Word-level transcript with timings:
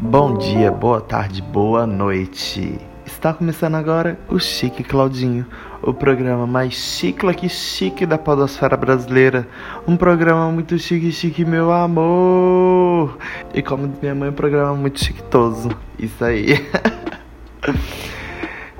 Bom 0.00 0.36
dia, 0.38 0.72
boa 0.72 1.00
tarde, 1.00 1.40
boa 1.40 1.86
noite. 1.86 2.80
Está 3.06 3.32
começando 3.32 3.76
agora 3.76 4.18
o 4.28 4.40
Chique 4.40 4.82
Claudinho, 4.82 5.46
o 5.80 5.94
programa 5.94 6.48
mais 6.48 6.74
chique 6.74 7.32
que 7.34 7.48
chique 7.48 8.04
da 8.04 8.18
podosfera 8.18 8.76
brasileira. 8.76 9.46
Um 9.86 9.96
programa 9.96 10.50
muito 10.50 10.76
chique, 10.76 11.12
chique, 11.12 11.44
meu 11.44 11.70
amor. 11.70 13.16
E 13.54 13.62
como 13.62 13.88
minha 14.02 14.16
mãe, 14.16 14.30
um 14.30 14.32
programa 14.32 14.74
muito 14.74 14.98
chiquetoso. 14.98 15.70
Isso 15.96 16.24
aí. 16.24 16.56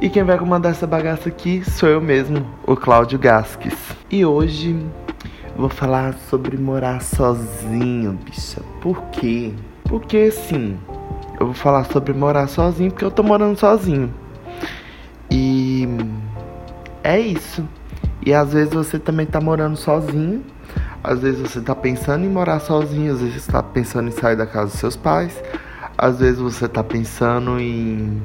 e 0.02 0.10
quem 0.10 0.24
vai 0.24 0.36
comandar 0.36 0.72
essa 0.72 0.84
bagaça 0.84 1.28
aqui 1.28 1.62
sou 1.64 1.88
eu 1.88 2.00
mesmo, 2.00 2.44
o 2.66 2.74
Cláudio 2.74 3.16
Gasques. 3.20 3.72
E 4.10 4.26
hoje 4.26 4.84
vou 5.56 5.68
falar 5.68 6.14
sobre 6.28 6.56
morar 6.56 7.00
sozinho, 7.00 8.18
bicha. 8.24 8.60
Por 8.80 9.00
quê? 9.12 9.54
Porque 9.84 10.16
assim, 10.16 10.76
eu 11.38 11.46
vou 11.46 11.54
falar 11.54 11.84
sobre 11.84 12.12
morar 12.12 12.48
sozinho 12.48 12.90
porque 12.90 13.04
eu 13.04 13.12
tô 13.12 13.22
morando 13.22 13.56
sozinho. 13.56 14.12
E 15.30 15.86
é 17.04 17.20
isso. 17.20 17.64
E 18.26 18.34
às 18.34 18.52
vezes 18.52 18.74
você 18.74 18.98
também 18.98 19.24
tá 19.24 19.40
morando 19.40 19.76
sozinho. 19.76 20.42
Às 21.04 21.20
vezes 21.20 21.40
você 21.40 21.60
tá 21.60 21.76
pensando 21.76 22.24
em 22.24 22.28
morar 22.28 22.58
sozinho, 22.58 23.12
às 23.12 23.20
vezes 23.20 23.44
você 23.44 23.52
tá 23.52 23.62
pensando 23.62 24.08
em 24.08 24.12
sair 24.12 24.34
da 24.34 24.46
casa 24.46 24.72
dos 24.72 24.80
seus 24.80 24.96
pais. 24.96 25.40
Às 25.96 26.18
vezes 26.18 26.40
você 26.40 26.66
tá 26.66 26.82
pensando 26.82 27.60
em 27.60 28.20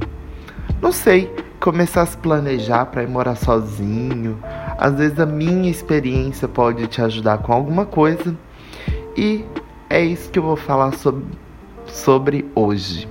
não 0.81 0.91
sei, 0.91 1.33
começar 1.59 2.03
a 2.03 2.05
se 2.05 2.17
planejar 2.17 2.85
para 2.85 3.03
ir 3.03 3.07
morar 3.07 3.35
sozinho. 3.35 4.39
Às 4.77 4.95
vezes 4.95 5.19
a 5.19 5.25
minha 5.25 5.69
experiência 5.69 6.47
pode 6.47 6.87
te 6.87 7.01
ajudar 7.01 7.39
com 7.39 7.51
alguma 7.51 7.85
coisa. 7.85 8.35
E 9.15 9.43
é 9.89 10.03
isso 10.03 10.29
que 10.29 10.39
eu 10.39 10.43
vou 10.43 10.55
falar 10.55 10.93
sobre 10.93 11.25
sobre 11.87 12.45
hoje. 12.53 13.07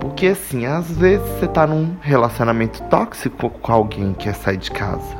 Porque 0.00 0.28
assim, 0.28 0.66
às 0.66 0.90
vezes 0.90 1.26
você 1.26 1.48
tá 1.48 1.66
num 1.66 1.96
relacionamento 2.00 2.82
tóxico 2.84 3.50
com 3.50 3.72
alguém 3.72 4.12
que 4.12 4.24
quer 4.24 4.34
sair 4.34 4.58
de 4.58 4.70
casa. 4.70 5.19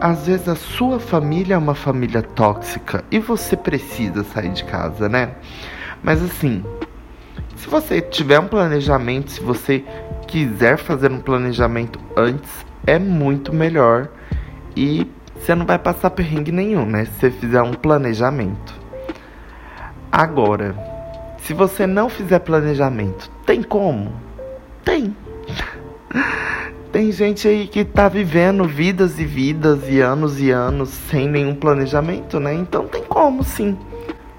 Às 0.00 0.28
vezes 0.28 0.48
a 0.48 0.54
sua 0.54 1.00
família 1.00 1.54
é 1.54 1.58
uma 1.58 1.74
família 1.74 2.22
tóxica 2.22 3.04
e 3.10 3.18
você 3.18 3.56
precisa 3.56 4.22
sair 4.22 4.50
de 4.50 4.62
casa, 4.62 5.08
né? 5.08 5.32
Mas 6.02 6.22
assim, 6.22 6.64
se 7.56 7.68
você 7.68 8.00
tiver 8.00 8.38
um 8.38 8.46
planejamento, 8.46 9.32
se 9.32 9.40
você 9.40 9.84
quiser 10.28 10.78
fazer 10.78 11.10
um 11.10 11.18
planejamento 11.18 11.98
antes, 12.16 12.64
é 12.86 12.96
muito 12.96 13.52
melhor 13.52 14.08
e 14.76 15.10
você 15.34 15.54
não 15.56 15.66
vai 15.66 15.78
passar 15.78 16.10
perrengue 16.10 16.52
nenhum, 16.52 16.86
né? 16.86 17.04
Se 17.04 17.12
você 17.12 17.30
fizer 17.32 17.62
um 17.62 17.74
planejamento. 17.74 18.74
Agora, 20.12 20.76
se 21.38 21.52
você 21.52 21.88
não 21.88 22.08
fizer 22.08 22.38
planejamento, 22.38 23.28
tem 23.44 23.64
como? 23.64 24.12
Tem. 24.84 25.16
Tem 26.92 27.12
gente 27.12 27.46
aí 27.46 27.66
que 27.66 27.84
tá 27.84 28.08
vivendo 28.08 28.64
vidas 28.64 29.18
e 29.18 29.24
vidas 29.24 29.88
e 29.88 30.00
anos 30.00 30.40
e 30.40 30.50
anos 30.50 30.88
sem 30.88 31.28
nenhum 31.28 31.54
planejamento, 31.54 32.40
né? 32.40 32.54
Então 32.54 32.86
tem 32.86 33.02
como 33.04 33.44
sim. 33.44 33.76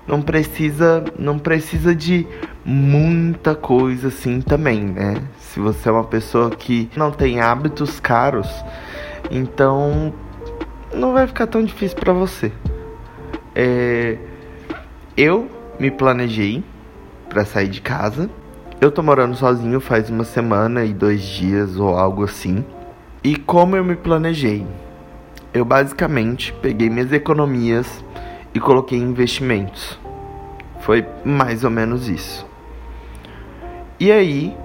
Não 0.08 0.22
precisa, 0.22 1.04
não 1.18 1.38
precisa 1.38 1.94
de 1.94 2.26
muita 2.66 3.54
coisa 3.54 4.08
assim 4.08 4.42
também, 4.42 4.84
né? 4.84 5.22
Se 5.38 5.60
você 5.60 5.90
é 5.90 5.92
uma 5.92 6.04
pessoa 6.04 6.50
que 6.50 6.90
não 6.96 7.12
tem 7.12 7.40
hábitos 7.40 8.00
caros, 8.00 8.50
então 9.30 10.12
não 10.92 11.14
vai 11.14 11.28
ficar 11.28 11.46
tão 11.46 11.64
difícil 11.64 11.98
para 11.98 12.14
você. 12.14 12.52
É, 13.54 14.18
eu 15.16 15.48
me 15.80 15.92
planejei 15.92 16.64
para 17.30 17.46
sair 17.46 17.68
de 17.68 17.82
casa. 17.82 18.28
Eu 18.82 18.90
tô 18.90 19.04
morando 19.04 19.36
sozinho 19.36 19.82
faz 19.82 20.10
uma 20.10 20.24
semana 20.24 20.86
e 20.86 20.94
dois 20.94 21.22
dias 21.22 21.76
ou 21.76 21.98
algo 21.98 22.24
assim. 22.24 22.64
E 23.22 23.36
como 23.36 23.76
eu 23.76 23.84
me 23.84 23.98
planejei? 23.98 24.66
Eu 25.54 25.66
basicamente 25.66 26.54
peguei 26.62 26.90
minhas 26.90 27.12
economias 27.12 28.02
e 28.54 28.60
coloquei 28.60 28.98
investimentos. 28.98 30.00
Foi 30.80 31.06
mais 31.26 31.66
ou 31.66 31.70
menos 31.70 32.08
isso. 32.08 32.48
E 34.00 34.14
aí, 34.14 34.56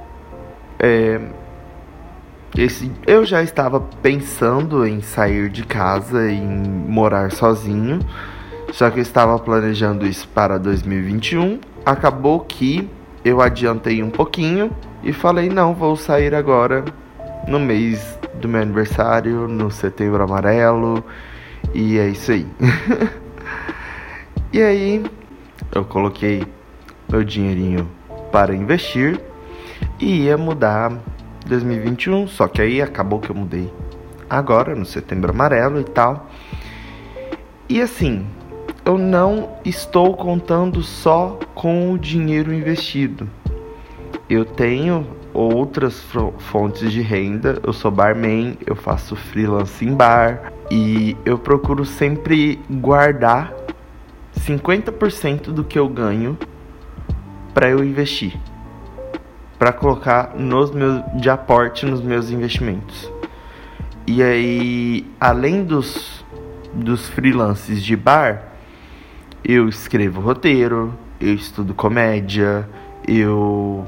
é, 0.79 1.21
esse, 2.57 2.93
eu 3.09 3.25
já 3.25 3.43
estava 3.43 3.81
pensando 3.81 4.87
em 4.87 5.01
sair 5.01 5.49
de 5.49 5.65
casa, 5.65 6.31
em 6.31 6.47
morar 6.89 7.33
sozinho, 7.33 7.99
só 8.73 8.89
que 8.91 9.01
eu 9.01 9.03
estava 9.03 9.37
planejando 9.41 10.07
isso 10.07 10.29
para 10.29 10.57
2021. 10.57 11.59
Acabou 11.85 12.39
que 12.39 12.89
eu 13.25 13.41
adiantei 13.41 14.03
um 14.03 14.11
pouquinho 14.11 14.71
e 15.03 15.13
falei: 15.13 15.49
não, 15.49 15.75
vou 15.75 15.97
sair 15.97 16.35
agora 16.35 16.85
no 17.49 17.59
mês 17.59 18.19
do 18.35 18.49
meu 18.49 18.63
aniversário, 18.63 19.49
no 19.49 19.71
setembro 19.71 20.23
amarelo, 20.23 21.03
e 21.73 21.99
é 21.99 22.09
isso 22.09 22.33
aí. 22.33 22.47
e 24.53 24.61
aí 24.61 25.05
eu 25.75 25.85
coloquei 25.85 26.45
meu 27.09 27.25
dinheirinho 27.25 27.89
para 28.31 28.55
investir 28.55 29.21
e 29.99 30.25
ia 30.25 30.37
mudar 30.37 30.93
2021, 31.47 32.29
só 32.29 32.49
que 32.49 32.61
aí 32.61 32.83
acabou 32.83 33.21
que 33.21 33.31
eu 33.31 33.37
mudei 33.37 33.73
agora 34.29 34.75
no 34.75 34.85
setembro 34.85 35.31
amarelo 35.31 35.81
e 35.81 35.85
tal. 35.85 36.29
E 37.69 37.81
assim, 37.81 38.27
eu 38.85 38.99
não 38.99 39.57
estou 39.65 40.15
contando 40.17 40.83
só 40.83 41.39
com 41.55 41.93
o 41.93 41.99
dinheiro 41.99 42.53
investido. 42.53 43.29
Eu 44.29 44.45
tenho 44.45 45.07
outras 45.33 46.05
fontes 46.39 46.93
de 46.93 47.01
renda. 47.01 47.59
Eu 47.63 47.73
sou 47.73 47.91
barman, 47.91 48.59
eu 48.67 48.77
faço 48.77 49.17
freelance 49.17 49.85
em 49.85 49.95
bar 49.95 50.53
e 50.71 51.17
eu 51.25 51.39
procuro 51.39 51.85
sempre 51.85 52.61
guardar 52.71 53.53
50% 54.41 55.53
do 55.53 55.65
que 55.65 55.79
eu 55.79 55.89
ganho 55.89 56.37
para 57.53 57.71
eu 57.71 57.85
investir 57.85 58.39
para 59.59 59.73
colocar 59.73 60.35
nos 60.37 60.73
meus 60.73 61.03
de 61.15 61.31
aporte 61.31 61.87
nos 61.87 62.03
meus 62.03 62.29
investimentos. 62.31 63.11
E 64.07 64.23
aí, 64.23 65.07
além 65.19 65.65
dos 65.65 66.23
dos 66.75 67.09
freelances 67.09 67.83
de 67.83 67.97
bar, 67.97 68.54
eu 69.45 69.69
escrevo 69.69 70.21
roteiro, 70.21 70.95
eu 71.21 71.35
estudo 71.35 71.75
comédia, 71.75 72.69
eu 73.07 73.87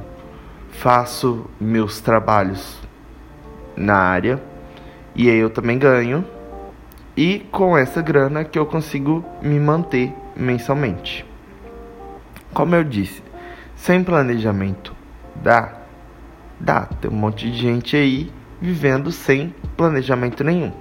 faço 0.70 1.48
meus 1.60 2.00
trabalhos 2.00 2.78
na 3.76 3.96
área 3.96 4.42
e 5.14 5.30
aí 5.30 5.38
eu 5.38 5.50
também 5.50 5.78
ganho. 5.78 6.24
E 7.16 7.38
com 7.50 7.78
essa 7.78 8.02
grana 8.02 8.44
que 8.44 8.58
eu 8.58 8.66
consigo 8.66 9.24
me 9.40 9.58
manter 9.58 10.12
mensalmente. 10.36 11.24
Como 12.52 12.74
eu 12.74 12.84
disse, 12.84 13.22
sem 13.74 14.04
planejamento 14.04 14.96
Dá. 15.42 15.72
Dá. 16.58 16.82
Tem 17.00 17.10
um 17.10 17.14
monte 17.14 17.50
de 17.50 17.58
gente 17.58 17.96
aí 17.96 18.32
vivendo 18.60 19.12
sem 19.12 19.54
planejamento 19.76 20.42
nenhum. 20.42 20.72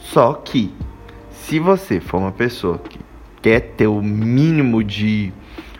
Só 0.00 0.34
que, 0.34 0.74
se 1.30 1.58
você 1.58 2.00
for 2.00 2.18
uma 2.18 2.32
pessoa 2.32 2.78
que 2.78 2.98
quer 3.42 3.60
ter 3.60 3.86
o 3.86 4.02
mínimo 4.02 4.82
de 4.82 5.32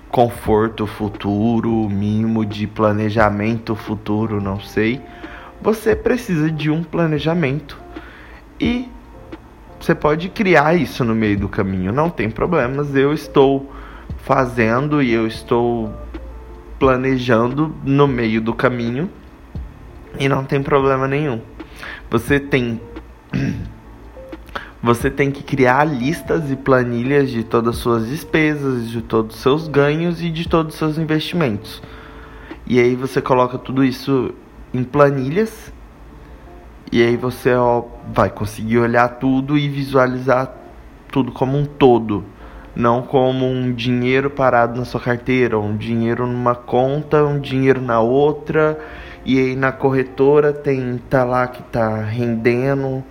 conforto 0.09 0.87
futuro, 0.87 1.89
mínimo 1.89 2.45
de 2.45 2.67
planejamento 2.67 3.75
futuro, 3.75 4.41
não 4.41 4.59
sei, 4.59 5.01
você 5.63 5.95
precisa 5.95 6.51
de 6.51 6.71
um 6.71 6.83
planejamento 6.83 7.79
e 8.59 8.89
você 9.81 9.95
pode 9.95 10.29
criar 10.29 10.75
isso 10.75 11.05
no 11.05 11.15
meio 11.15 11.39
do 11.39 11.49
caminho, 11.49 11.93
não 11.93 12.11
tem 12.11 12.29
problemas. 12.29 12.95
Eu 12.95 13.15
estou 13.15 13.73
fazendo 14.19 15.03
e 15.03 15.13
eu 15.13 15.27
estou 15.27 15.95
planejando 16.79 17.75
no 17.85 18.07
meio 18.07 18.41
do 18.41 18.53
caminho 18.53 19.09
e 20.19 20.29
não 20.29 20.45
tem 20.45 20.63
problema 20.63 21.09
nenhum. 21.09 21.41
Você 22.11 22.39
tem 22.39 22.81
você 24.83 25.11
tem 25.11 25.31
que 25.31 25.43
criar 25.43 25.85
listas 25.85 26.51
e 26.51 26.57
planilhas 26.57 27.31
de 27.31 27.45
todas 27.45 27.77
as 27.77 27.83
suas 27.83 28.09
despesas, 28.09 28.89
de 28.89 29.03
todos 29.03 29.37
os 29.37 29.43
seus 29.43 29.69
ganhos 29.69 30.23
e 30.23 30.31
de 30.31 30.49
todos 30.49 30.75
os 30.75 30.79
seus 30.79 30.99
investimentos. 30.99 31.83
E 32.67 32.81
aí 32.81 32.95
você 32.95 33.21
coloca 33.21 33.59
tudo 33.59 33.85
isso 33.85 34.35
em 34.73 34.85
planilhas 34.85 35.73
e 36.91 37.03
aí 37.03 37.17
você 37.17 37.55
ó, 37.55 37.85
vai 38.13 38.31
conseguir 38.31 38.79
olhar 38.79 39.09
tudo 39.09 39.59
e 39.59 39.69
visualizar 39.69 40.55
tudo 41.11 41.33
como 41.33 41.59
um 41.59 41.65
todo 41.65 42.25
não 42.75 43.03
como 43.03 43.47
um 43.47 43.73
dinheiro 43.73 44.31
parado 44.31 44.79
na 44.79 44.85
sua 44.85 45.01
carteira, 45.01 45.59
um 45.59 45.77
dinheiro 45.77 46.27
numa 46.27 46.55
conta, 46.55 47.25
um 47.25 47.41
dinheiro 47.41 47.81
na 47.81 48.01
outra, 48.01 48.79
e 49.25 49.39
aí 49.39 49.57
na 49.57 49.73
corretora 49.73 50.53
tem 50.53 50.99
tá 51.11 51.25
lá 51.25 51.47
que 51.47 51.63
tá 51.65 52.03
rendendo 52.03 53.05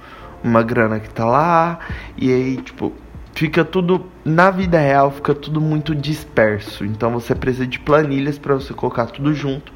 uma 0.44 0.64
grana 0.64 1.00
que 1.00 1.10
tá 1.10 1.26
lá, 1.26 1.80
e 2.18 2.32
aí 2.32 2.58
tipo 2.58 2.94
fica 3.34 3.64
tudo 3.64 4.06
na 4.26 4.52
vida 4.52 4.78
real 4.78 5.12
fica 5.12 5.34
tudo 5.34 5.62
muito 5.62 5.96
disperso. 5.96 6.84
Então 6.86 7.12
você 7.12 7.34
precisa 7.34 7.66
de 7.66 7.80
planilhas 7.80 8.38
para 8.38 8.56
você 8.56 8.74
colocar 8.74 9.06
tudo 9.08 9.34
junto 9.34 9.72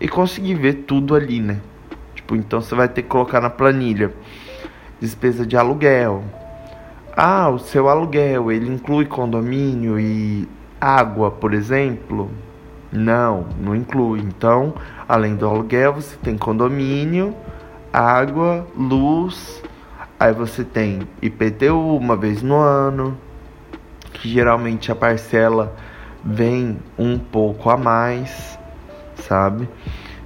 e 0.00 0.08
conseguir 0.08 0.54
ver 0.54 0.74
tudo 0.86 1.14
ali, 1.14 1.40
né? 1.40 1.60
Tipo, 2.14 2.36
então 2.36 2.60
você 2.60 2.74
vai 2.74 2.88
ter 2.88 3.02
que 3.02 3.08
colocar 3.08 3.40
na 3.40 3.50
planilha 3.50 4.12
despesa 5.00 5.46
de 5.46 5.56
aluguel. 5.56 6.22
Ah, 7.16 7.48
o 7.48 7.58
seu 7.58 7.88
aluguel, 7.88 8.52
ele 8.52 8.68
inclui 8.68 9.04
condomínio 9.04 9.98
e 9.98 10.48
água, 10.80 11.30
por 11.30 11.52
exemplo? 11.52 12.30
Não, 12.92 13.46
não 13.60 13.74
inclui. 13.74 14.20
Então, 14.20 14.74
além 15.08 15.34
do 15.34 15.46
aluguel, 15.46 15.94
você 15.94 16.16
tem 16.22 16.38
condomínio, 16.38 17.34
água, 17.92 18.66
luz, 18.76 19.62
Aí 20.20 20.32
você 20.32 20.64
tem 20.64 21.06
IPTU 21.22 21.96
uma 21.96 22.16
vez 22.16 22.42
no 22.42 22.56
ano, 22.56 23.16
que 24.12 24.28
geralmente 24.28 24.90
a 24.90 24.96
parcela 24.96 25.76
vem 26.24 26.80
um 26.98 27.16
pouco 27.16 27.70
a 27.70 27.76
mais, 27.76 28.58
sabe? 29.14 29.68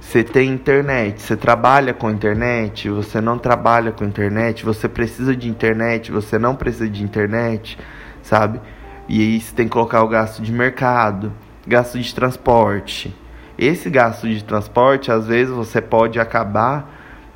Você 0.01 0.23
tem 0.23 0.49
internet, 0.49 1.21
você 1.21 1.37
trabalha 1.37 1.93
com 1.93 2.09
internet, 2.09 2.89
você 2.89 3.21
não 3.21 3.37
trabalha 3.37 3.91
com 3.91 4.03
internet, 4.03 4.65
você 4.65 4.89
precisa 4.89 5.35
de 5.35 5.47
internet, 5.47 6.11
você 6.11 6.39
não 6.39 6.55
precisa 6.55 6.89
de 6.89 7.03
internet, 7.03 7.77
sabe? 8.23 8.59
E 9.07 9.21
aí 9.21 9.39
você 9.39 9.55
tem 9.55 9.67
que 9.67 9.73
colocar 9.73 10.01
o 10.01 10.07
gasto 10.07 10.41
de 10.41 10.51
mercado, 10.51 11.31
gasto 11.67 11.99
de 11.99 12.15
transporte. 12.15 13.15
Esse 13.59 13.91
gasto 13.91 14.27
de 14.27 14.43
transporte, 14.43 15.11
às 15.11 15.27
vezes 15.27 15.53
você 15.53 15.79
pode 15.79 16.19
acabar 16.19 16.92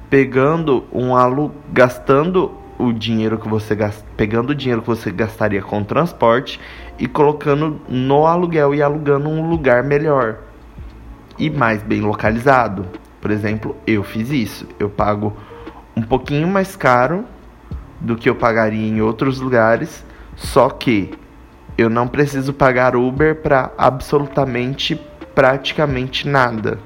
pegando 0.09 0.85
um 0.91 1.15
alu 1.15 1.51
gastando 1.71 2.51
o 2.77 2.93
dinheiro 2.93 3.37
que 3.37 3.47
você 3.47 3.75
gast... 3.75 4.03
pegando 4.15 4.51
o 4.51 4.55
dinheiro 4.55 4.81
que 4.81 4.87
você 4.87 5.11
gastaria 5.11 5.61
com 5.61 5.83
transporte 5.83 6.59
e 6.97 7.07
colocando 7.07 7.81
no 7.89 8.25
aluguel 8.25 8.73
e 8.73 8.81
alugando 8.81 9.29
um 9.29 9.49
lugar 9.49 9.83
melhor 9.83 10.39
e 11.37 11.49
mais 11.49 11.83
bem 11.83 12.01
localizado. 12.01 12.85
Por 13.19 13.31
exemplo, 13.31 13.75
eu 13.85 14.03
fiz 14.03 14.29
isso. 14.29 14.67
Eu 14.79 14.89
pago 14.89 15.35
um 15.95 16.01
pouquinho 16.01 16.47
mais 16.47 16.75
caro 16.75 17.25
do 17.99 18.15
que 18.15 18.29
eu 18.29 18.35
pagaria 18.35 18.87
em 18.87 19.01
outros 19.01 19.39
lugares, 19.39 20.05
só 20.35 20.69
que 20.69 21.11
eu 21.77 21.89
não 21.89 22.07
preciso 22.07 22.53
pagar 22.53 22.95
Uber 22.95 23.41
para 23.41 23.71
absolutamente 23.77 24.95
praticamente 25.33 26.27
nada. 26.27 26.79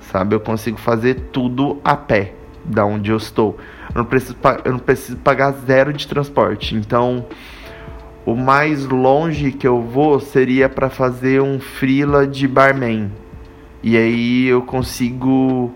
Sabe? 0.00 0.34
Eu 0.34 0.40
consigo 0.40 0.78
fazer 0.78 1.30
tudo 1.32 1.80
a 1.82 1.96
pé 1.96 2.34
da 2.64 2.84
onde 2.84 3.10
eu 3.10 3.16
estou. 3.16 3.58
Eu 3.94 3.98
não 3.98 4.04
preciso, 4.04 4.36
eu 4.64 4.72
não 4.72 4.78
preciso 4.78 5.16
pagar 5.18 5.52
zero 5.52 5.92
de 5.92 6.06
transporte. 6.06 6.74
Então, 6.74 7.26
o 8.24 8.34
mais 8.34 8.86
longe 8.86 9.52
que 9.52 9.66
eu 9.66 9.82
vou 9.82 10.20
seria 10.20 10.68
para 10.68 10.88
fazer 10.88 11.42
um 11.42 11.58
freela 11.58 12.26
de 12.26 12.46
barman. 12.46 13.10
E 13.82 13.96
aí 13.96 14.46
eu 14.46 14.62
consigo 14.62 15.72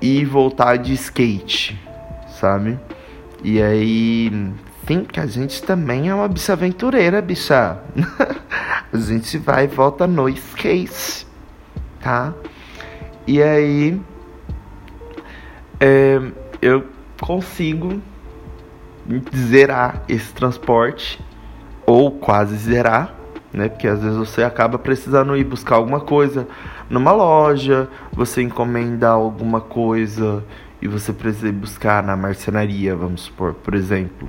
ir 0.00 0.22
e 0.22 0.24
voltar 0.24 0.76
de 0.76 0.92
skate, 0.94 1.80
sabe? 2.40 2.78
E 3.42 3.62
aí, 3.62 4.32
sim, 4.86 5.04
que 5.04 5.20
a 5.20 5.26
gente 5.26 5.62
também 5.62 6.08
é 6.08 6.14
uma 6.14 6.26
bicha 6.26 6.52
aventureira, 6.52 7.22
bicha. 7.22 7.78
a 8.92 8.98
gente 8.98 9.38
vai 9.38 9.64
e 9.64 9.68
volta 9.68 10.06
no 10.06 10.28
skate, 10.28 11.26
tá? 12.00 12.34
E 13.26 13.40
aí, 13.42 14.00
é, 15.80 16.20
eu 16.60 16.84
consigo 17.20 18.00
zerar 19.34 20.02
esse 20.08 20.32
transporte 20.32 21.20
ou 21.86 22.10
quase 22.10 22.56
zerar, 22.56 23.14
né? 23.52 23.68
Porque 23.68 23.86
às 23.86 24.02
vezes 24.02 24.16
você 24.16 24.42
acaba 24.42 24.78
precisando 24.78 25.36
ir 25.36 25.44
buscar 25.44 25.76
alguma 25.76 26.00
coisa 26.00 26.48
numa 26.88 27.12
loja, 27.12 27.88
você 28.12 28.42
encomenda 28.42 29.08
alguma 29.08 29.60
coisa 29.60 30.44
e 30.80 30.88
você 30.88 31.12
precisa 31.12 31.48
ir 31.48 31.52
buscar 31.52 32.02
na 32.02 32.16
marcenaria, 32.16 32.96
vamos 32.96 33.22
supor, 33.22 33.54
por 33.54 33.74
exemplo. 33.74 34.28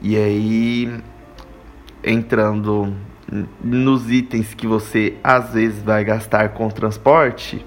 E 0.00 0.16
aí 0.16 1.02
entrando 2.04 2.92
nos 3.62 4.10
itens 4.10 4.54
que 4.54 4.66
você 4.66 5.14
às 5.24 5.52
vezes 5.52 5.82
vai 5.82 6.04
gastar 6.04 6.50
com 6.50 6.68
transporte, 6.68 7.64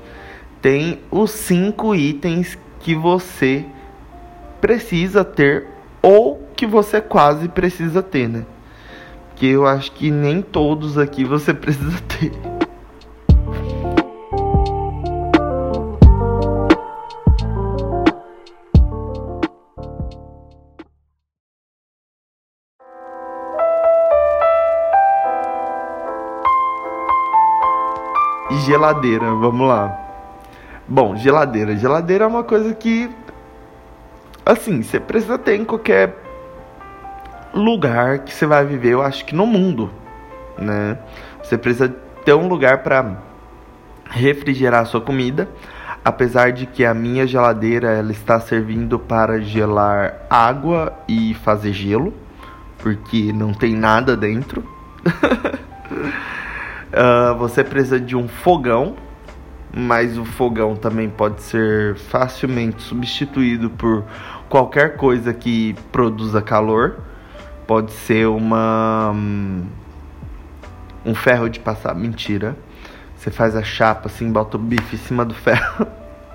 tem 0.62 1.00
os 1.12 1.31
cinco 1.31 1.94
itens 1.94 2.57
que 2.80 2.96
você 2.96 3.66
precisa 4.62 5.24
ter 5.24 5.68
ou 6.02 6.42
que 6.56 6.66
você 6.66 7.02
quase 7.02 7.48
precisa 7.48 8.02
ter, 8.02 8.28
né? 8.28 8.46
Que 9.36 9.48
eu 9.48 9.66
acho 9.66 9.92
que 9.92 10.12
nem 10.12 10.42
todos 10.42 10.98
aqui 10.98 11.24
você 11.24 11.54
precisa 11.56 12.00
ter. 12.02 12.31
geladeira, 28.70 29.34
vamos 29.34 29.68
lá. 29.68 30.08
Bom, 30.89 31.15
geladeira. 31.15 31.77
Geladeira 31.77 32.24
é 32.24 32.27
uma 32.27 32.44
coisa 32.44 32.74
que. 32.74 33.07
Assim, 34.44 34.81
você 34.81 35.00
precisa 35.00 35.38
ter 35.38 35.56
em 35.56 35.63
qualquer 35.63 36.15
lugar 37.53 38.19
que 38.19 38.33
você 38.33 38.47
vai 38.47 38.65
viver, 38.65 38.94
eu 38.94 39.03
acho 39.03 39.24
que 39.24 39.36
no 39.36 39.45
mundo, 39.45 39.91
né? 40.57 40.97
Você 41.44 41.59
precisa 41.59 41.89
ter 42.25 42.33
um 42.33 42.47
lugar 42.47 42.80
para 42.80 43.18
refrigerar 44.09 44.81
a 44.81 44.86
sua 44.86 45.00
comida, 45.00 45.47
apesar 46.03 46.51
de 46.51 46.65
que 46.65 46.83
a 46.83 46.94
minha 46.94 47.27
geladeira 47.27 47.92
ela 47.92 48.12
está 48.12 48.39
servindo 48.39 48.97
para 48.97 49.39
gelar 49.39 50.25
água 50.27 50.94
e 51.07 51.35
fazer 51.35 51.71
gelo, 51.71 52.12
porque 52.80 53.31
não 53.31 53.53
tem 53.53 53.75
nada 53.75 54.18
dentro. 54.18 54.68
uh, 56.92 57.38
você 57.38 57.63
precisa 57.63 58.00
de 58.00 58.15
um 58.15 58.27
fogão 58.27 58.95
mas 59.75 60.18
o 60.18 60.25
fogão 60.25 60.75
também 60.75 61.10
pode 61.10 61.42
ser 61.42 61.95
facilmente 61.95 62.81
substituído 62.81 63.69
por 63.69 64.04
qualquer 64.49 64.97
coisa 64.97 65.33
que 65.33 65.76
produza 65.92 66.42
calor. 66.42 66.97
Pode 67.68 67.92
ser 67.92 68.28
uma 68.28 69.14
um 71.06 71.16
ferro 71.16 71.49
de 71.49 71.59
passar, 71.59 71.94
mentira. 71.95 72.56
Você 73.16 73.30
faz 73.30 73.56
a 73.56 73.64
chapa 73.64 74.07
assim, 74.07 74.31
bota 74.31 74.57
o 74.57 74.59
bife 74.59 74.95
em 74.95 74.99
cima 74.99 75.23
do 75.23 75.33
ferro. 75.33 75.85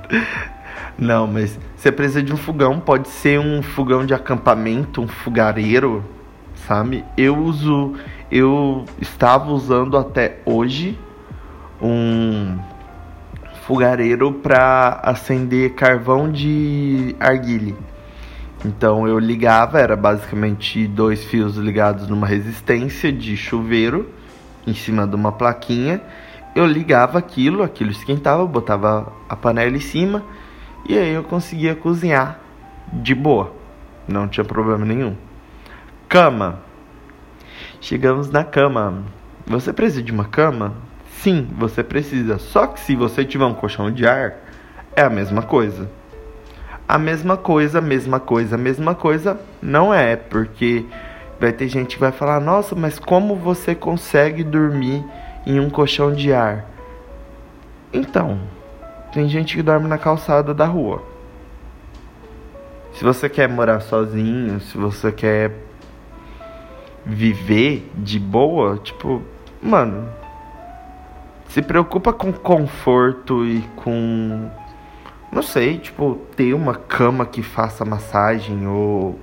Não, 0.97 1.27
mas 1.27 1.59
você 1.77 1.91
precisa 1.91 2.23
de 2.23 2.33
um 2.33 2.37
fogão, 2.37 2.79
pode 2.79 3.09
ser 3.09 3.41
um 3.41 3.63
fogão 3.63 4.07
de 4.07 4.15
acampamento, 4.15 5.01
um 5.01 5.09
fogareiro, 5.09 6.05
sabe? 6.69 7.05
Eu 7.17 7.37
uso, 7.37 7.95
eu 8.31 8.85
estava 9.01 9.51
usando 9.51 9.97
até 9.97 10.39
hoje 10.45 10.97
um 11.83 12.57
fogareiro 13.67 14.33
para 14.33 15.01
acender 15.03 15.75
carvão 15.75 16.31
de 16.31 17.17
arguile. 17.19 17.75
Então 18.65 19.09
eu 19.09 19.19
ligava, 19.19 19.81
era 19.81 19.97
basicamente 19.97 20.87
dois 20.87 21.25
fios 21.25 21.57
ligados 21.57 22.09
numa 22.09 22.27
resistência 22.27 23.11
de 23.11 23.37
chuveiro 23.37 24.09
em 24.67 24.75
cima 24.75 25.07
de 25.07 25.15
uma 25.15 25.33
plaquinha. 25.33 26.01
Eu 26.55 26.67
ligava 26.67 27.19
aquilo, 27.19 27.63
aquilo 27.63 27.91
esquentava, 27.91 28.47
botava 28.47 29.13
a 29.29 29.35
panela 29.35 29.77
em 29.77 29.81
cima 29.81 30.23
e 30.87 30.97
aí 30.97 31.13
eu 31.13 31.25
conseguia 31.25 31.75
cozinhar 31.75 32.39
de 32.93 33.15
boa. 33.15 33.53
Não 34.07 34.29
tinha 34.29 34.45
problema 34.45 34.85
nenhum. 34.85 35.17
Cama. 36.07 36.61
Chegamos 37.81 38.31
na 38.31 38.45
cama. 38.45 39.03
Você 39.47 39.73
precisa 39.73 40.03
de 40.03 40.13
uma 40.13 40.25
cama? 40.25 40.75
Sim, 41.25 41.49
você 41.57 41.83
precisa. 41.83 42.37
Só 42.37 42.67
que 42.67 42.79
se 42.79 42.95
você 42.95 43.25
tiver 43.25 43.47
um 43.47 43.55
colchão 43.55 43.91
de 43.91 44.07
ar, 44.07 44.35
é 44.95 45.01
a 45.01 45.09
mesma 45.09 45.41
coisa. 45.41 45.89
A 46.87 46.99
mesma 46.99 47.35
coisa, 47.35 47.81
mesma 47.81 48.21
coisa, 48.21 48.59
mesma 48.59 48.95
coisa 48.95 49.41
não 49.63 49.95
é, 49.95 50.17
porque 50.17 50.85
vai 51.41 51.51
ter 51.51 51.67
gente 51.69 51.95
que 51.95 52.01
vai 52.03 52.13
falar: 52.13 52.41
"Nossa, 52.41 52.75
mas 52.75 52.99
como 52.99 53.37
você 53.37 53.75
consegue 53.75 54.45
dormir 54.45 55.03
em 55.47 55.59
um 55.59 55.71
colchão 55.71 56.13
de 56.13 56.31
ar?" 56.31 56.67
Então, 57.91 58.39
tem 59.11 59.27
gente 59.27 59.57
que 59.57 59.63
dorme 59.63 59.89
na 59.89 59.97
calçada 59.97 60.53
da 60.53 60.67
rua. 60.67 61.03
Se 62.93 63.03
você 63.03 63.31
quer 63.31 63.49
morar 63.49 63.81
sozinho, 63.81 64.61
se 64.61 64.77
você 64.77 65.11
quer 65.11 65.53
viver 67.03 67.91
de 67.97 68.21
boa, 68.21 68.77
tipo, 68.77 69.23
mano, 69.63 70.07
se 71.55 71.63
preocupa 71.63 72.13
com 72.13 72.33
conforto 72.33 73.47
e 73.47 73.63
com 73.77 74.51
não 75.31 75.41
sei, 75.41 75.79
tipo, 75.79 76.19
ter 76.35 76.53
uma 76.53 76.75
cama 76.75 77.25
que 77.25 77.45
faça 77.45 77.85
massagem 77.85 78.67
ou 78.67 79.21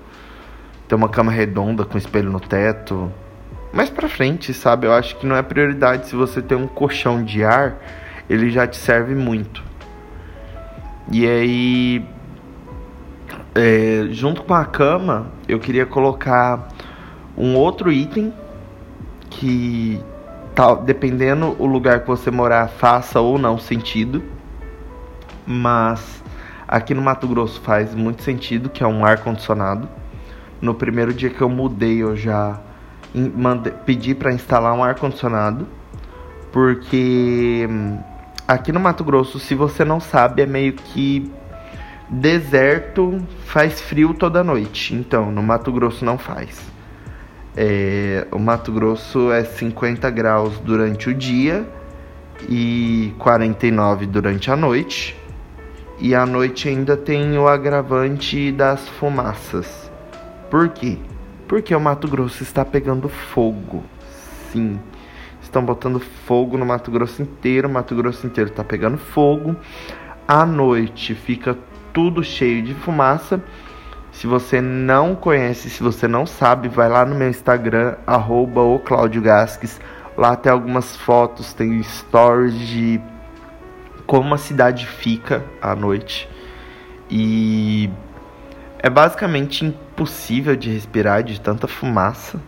ter 0.87 0.95
uma 0.95 1.09
cama 1.09 1.29
redonda 1.29 1.83
com 1.83 1.97
espelho 1.97 2.31
no 2.31 2.39
teto. 2.39 3.11
Mais 3.73 3.89
pra 3.89 4.07
frente, 4.07 4.53
sabe? 4.53 4.87
Eu 4.87 4.93
acho 4.93 5.17
que 5.17 5.27
não 5.27 5.35
é 5.35 5.41
prioridade 5.41 6.07
se 6.07 6.15
você 6.15 6.41
tem 6.41 6.57
um 6.57 6.67
colchão 6.67 7.21
de 7.21 7.43
ar, 7.43 7.75
ele 8.29 8.49
já 8.49 8.65
te 8.65 8.77
serve 8.77 9.13
muito. 9.13 9.61
E 11.11 11.27
aí, 11.27 12.05
é, 13.53 14.07
junto 14.09 14.41
com 14.43 14.53
a 14.53 14.63
cama, 14.63 15.29
eu 15.49 15.59
queria 15.59 15.85
colocar 15.85 16.69
um 17.37 17.57
outro 17.57 17.91
item 17.91 18.33
que, 19.29 19.99
tá, 20.53 20.75
dependendo 20.75 21.55
o 21.59 21.65
lugar 21.65 22.01
que 22.01 22.07
você 22.07 22.29
morar, 22.31 22.67
faça 22.67 23.19
ou 23.19 23.37
não 23.37 23.57
sentido 23.57 24.23
mas 25.45 26.23
aqui 26.67 26.93
no 26.93 27.01
Mato 27.01 27.27
Grosso 27.27 27.61
faz 27.61 27.93
muito 27.93 28.23
sentido, 28.23 28.69
que 28.69 28.83
é 28.83 28.87
um 28.87 29.05
ar 29.05 29.19
condicionado. 29.19 29.87
No 30.61 30.73
primeiro 30.73 31.13
dia 31.13 31.29
que 31.29 31.41
eu 31.41 31.49
mudei, 31.49 32.01
eu 32.01 32.15
já 32.15 32.59
mandei, 33.13 33.73
pedi 33.85 34.13
para 34.15 34.31
instalar 34.31 34.73
um 34.73 34.83
ar 34.83 34.95
condicionado, 34.95 35.67
porque 36.51 37.67
aqui 38.47 38.71
no 38.71 38.79
Mato 38.79 39.03
Grosso, 39.03 39.39
se 39.39 39.55
você 39.55 39.83
não 39.83 39.99
sabe, 39.99 40.41
é 40.41 40.45
meio 40.45 40.73
que 40.73 41.31
deserto, 42.09 43.21
faz 43.45 43.81
frio 43.81 44.13
toda 44.13 44.43
noite. 44.43 44.93
Então, 44.93 45.31
no 45.31 45.41
Mato 45.41 45.71
Grosso 45.71 46.05
não 46.05 46.17
faz. 46.17 46.70
É, 47.55 48.27
o 48.31 48.39
Mato 48.39 48.71
Grosso 48.71 49.31
é 49.31 49.43
50 49.43 50.09
graus 50.09 50.57
durante 50.59 51.09
o 51.09 51.13
dia 51.13 51.67
e 52.49 53.13
49 53.19 54.05
durante 54.05 54.49
a 54.49 54.55
noite. 54.55 55.17
E 55.99 56.15
à 56.15 56.25
noite 56.25 56.67
ainda 56.67 56.97
tem 56.97 57.37
o 57.37 57.47
agravante 57.47 58.51
das 58.51 58.87
fumaças. 58.87 59.91
Por 60.49 60.69
quê? 60.69 60.97
Porque 61.47 61.75
o 61.75 61.79
Mato 61.79 62.07
Grosso 62.07 62.41
está 62.41 62.65
pegando 62.65 63.07
fogo. 63.07 63.83
Sim. 64.51 64.79
Estão 65.41 65.63
botando 65.63 65.99
fogo 65.99 66.57
no 66.57 66.65
Mato 66.65 66.89
Grosso 66.89 67.21
inteiro. 67.21 67.67
O 67.67 67.71
Mato 67.71 67.93
Grosso 67.95 68.25
inteiro 68.25 68.49
está 68.49 68.63
pegando 68.63 68.97
fogo. 68.97 69.55
À 70.27 70.45
noite 70.45 71.13
fica 71.13 71.57
tudo 71.93 72.23
cheio 72.23 72.63
de 72.63 72.73
fumaça. 72.73 73.43
Se 74.11 74.27
você 74.27 74.61
não 74.61 75.15
conhece, 75.15 75.69
se 75.69 75.81
você 75.81 76.07
não 76.07 76.25
sabe, 76.25 76.67
vai 76.67 76.89
lá 76.89 77.05
no 77.05 77.15
meu 77.15 77.29
Instagram, 77.29 77.95
arroba 78.05 78.61
o 78.61 78.77
Claudio 78.77 79.21
Gasques. 79.21 79.79
Lá 80.17 80.35
tem 80.35 80.51
algumas 80.51 80.95
fotos, 80.95 81.53
tem 81.53 81.81
stories 81.81 82.53
de 82.53 83.01
como 84.05 84.33
a 84.33 84.37
cidade 84.37 84.85
fica 84.85 85.43
à 85.61 85.73
noite. 85.73 86.29
E 87.09 87.89
é 88.79 88.89
basicamente 88.89 89.65
impossível 89.65 90.55
de 90.55 90.71
respirar 90.71 91.23
de 91.23 91.39
tanta 91.39 91.67
fumaça. 91.67 92.39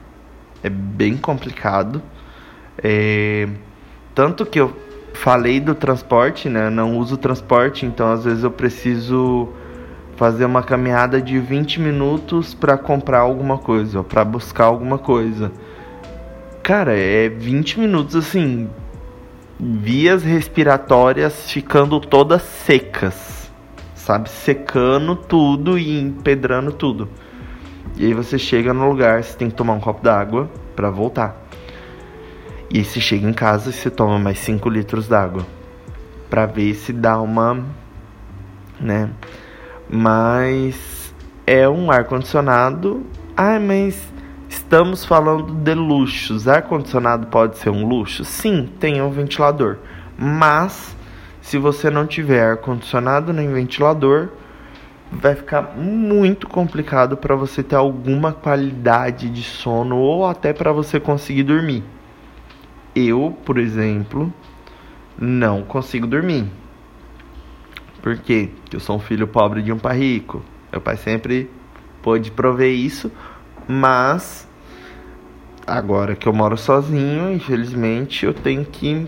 É 0.62 0.70
bem 0.70 1.16
complicado. 1.16 2.02
É... 2.78 3.48
Tanto 4.14 4.46
que 4.46 4.60
eu 4.60 4.76
falei 5.14 5.60
do 5.60 5.74
transporte, 5.74 6.50
né? 6.50 6.70
Não 6.70 6.98
uso 6.98 7.18
transporte, 7.18 7.86
então 7.86 8.12
às 8.12 8.26
vezes 8.26 8.44
eu 8.44 8.52
preciso 8.52 9.50
fazer 10.24 10.46
uma 10.46 10.64
caminhada 10.64 11.22
de 11.22 11.38
20 11.38 11.82
minutos 11.82 12.54
para 12.54 12.78
comprar 12.78 13.20
alguma 13.20 13.58
coisa, 13.58 14.02
para 14.06 14.24
buscar 14.24 14.64
alguma 14.64 14.98
coisa. 14.98 15.52
Cara, 16.64 16.98
é 16.98 17.28
20 17.28 17.82
minutos 17.82 18.16
assim, 18.16 18.70
vias 19.60 20.24
respiratórias 20.24 21.52
ficando 21.52 22.00
todas 22.00 22.42
secas, 22.42 23.52
sabe? 23.94 24.30
Secando 24.30 25.14
tudo 25.14 25.78
e 25.78 26.00
empedrando 26.00 26.72
tudo. 26.72 27.10
E 27.98 28.06
aí 28.06 28.14
você 28.14 28.40
chega 28.40 28.74
no 28.74 28.88
lugar, 28.88 29.22
você 29.22 29.38
tem 29.38 29.50
que 29.50 29.58
tomar 29.58 29.74
um 29.74 29.82
copo 29.82 30.02
d'água 30.02 30.50
para 30.74 30.90
voltar. 30.90 31.36
E 32.72 32.78
aí 32.78 32.86
você 32.86 33.02
chega 33.02 33.28
em 33.28 33.34
casa 33.34 33.72
e 33.72 33.74
você 33.74 33.90
toma 33.90 34.18
mais 34.18 34.40
5 34.40 34.70
litros 34.70 35.06
d'água. 35.06 35.46
Pra 36.30 36.46
ver 36.46 36.74
se 36.76 36.94
dá 36.94 37.20
uma. 37.20 37.62
né? 38.80 39.10
Mas 39.90 41.14
é 41.46 41.68
um 41.68 41.92
ar-condicionado. 41.92 43.04
Ah, 43.36 43.60
mas 43.60 44.14
Estamos 44.54 45.04
falando 45.04 45.52
de 45.52 45.74
luxos. 45.74 46.48
Ar-condicionado 46.48 47.26
pode 47.26 47.58
ser 47.58 47.72
um 47.72 47.88
luxo? 47.88 48.24
Sim, 48.24 48.70
tem 48.80 49.02
um 49.02 49.10
ventilador. 49.10 49.78
Mas, 50.16 50.96
se 51.42 51.58
você 51.58 51.90
não 51.90 52.06
tiver 52.06 52.52
ar-condicionado 52.52 53.34
nem 53.34 53.52
ventilador, 53.52 54.30
vai 55.12 55.34
ficar 55.34 55.76
muito 55.76 56.48
complicado 56.48 57.18
para 57.18 57.36
você 57.36 57.64
ter 57.64 57.76
alguma 57.76 58.32
qualidade 58.32 59.28
de 59.28 59.42
sono 59.42 59.98
ou 59.98 60.28
até 60.28 60.54
para 60.54 60.72
você 60.72 61.00
conseguir 61.00 61.44
dormir. 61.44 61.84
Eu, 62.96 63.36
por 63.44 63.58
exemplo, 63.58 64.32
não 65.18 65.64
consigo 65.64 66.06
dormir. 66.06 66.46
Por 68.04 68.20
quê? 68.20 68.52
Porque 68.62 68.76
eu 68.76 68.80
sou 68.80 68.98
um 68.98 69.00
filho 69.00 69.28
pobre 69.28 69.64
de 69.64 69.74
um 69.74 69.80
pai 69.80 69.98
rico. 69.98 70.44
Meu 70.72 70.80
pai 70.80 70.98
sempre 70.98 71.50
pôde 72.04 72.30
prover 72.30 72.72
isso 72.72 73.12
mas 73.68 74.48
agora 75.66 76.16
que 76.16 76.28
eu 76.28 76.34
moro 76.34 76.58
sozinho, 76.58 77.32
infelizmente 77.32 78.26
eu 78.26 78.34
tenho 78.34 78.66
que 78.66 79.08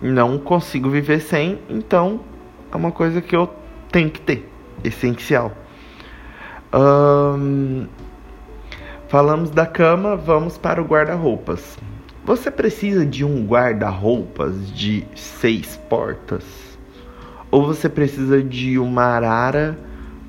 não 0.00 0.38
consigo 0.38 0.88
viver 0.88 1.20
sem, 1.20 1.58
então 1.68 2.20
é 2.70 2.76
uma 2.76 2.92
coisa 2.92 3.20
que 3.20 3.34
eu 3.34 3.52
tenho 3.90 4.10
que 4.10 4.20
ter, 4.20 4.48
essencial. 4.84 5.52
falamos 9.08 9.50
da 9.50 9.66
cama, 9.66 10.16
vamos 10.16 10.56
para 10.56 10.80
o 10.80 10.84
guarda-roupas. 10.84 11.78
Você 12.24 12.50
precisa 12.50 13.04
de 13.04 13.24
um 13.24 13.44
guarda-roupas 13.44 14.72
de 14.72 15.04
seis 15.14 15.76
portas? 15.88 16.71
Ou 17.52 17.66
você 17.66 17.88
precisa 17.88 18.42
de 18.42 18.78
uma 18.78 19.04
arara 19.04 19.78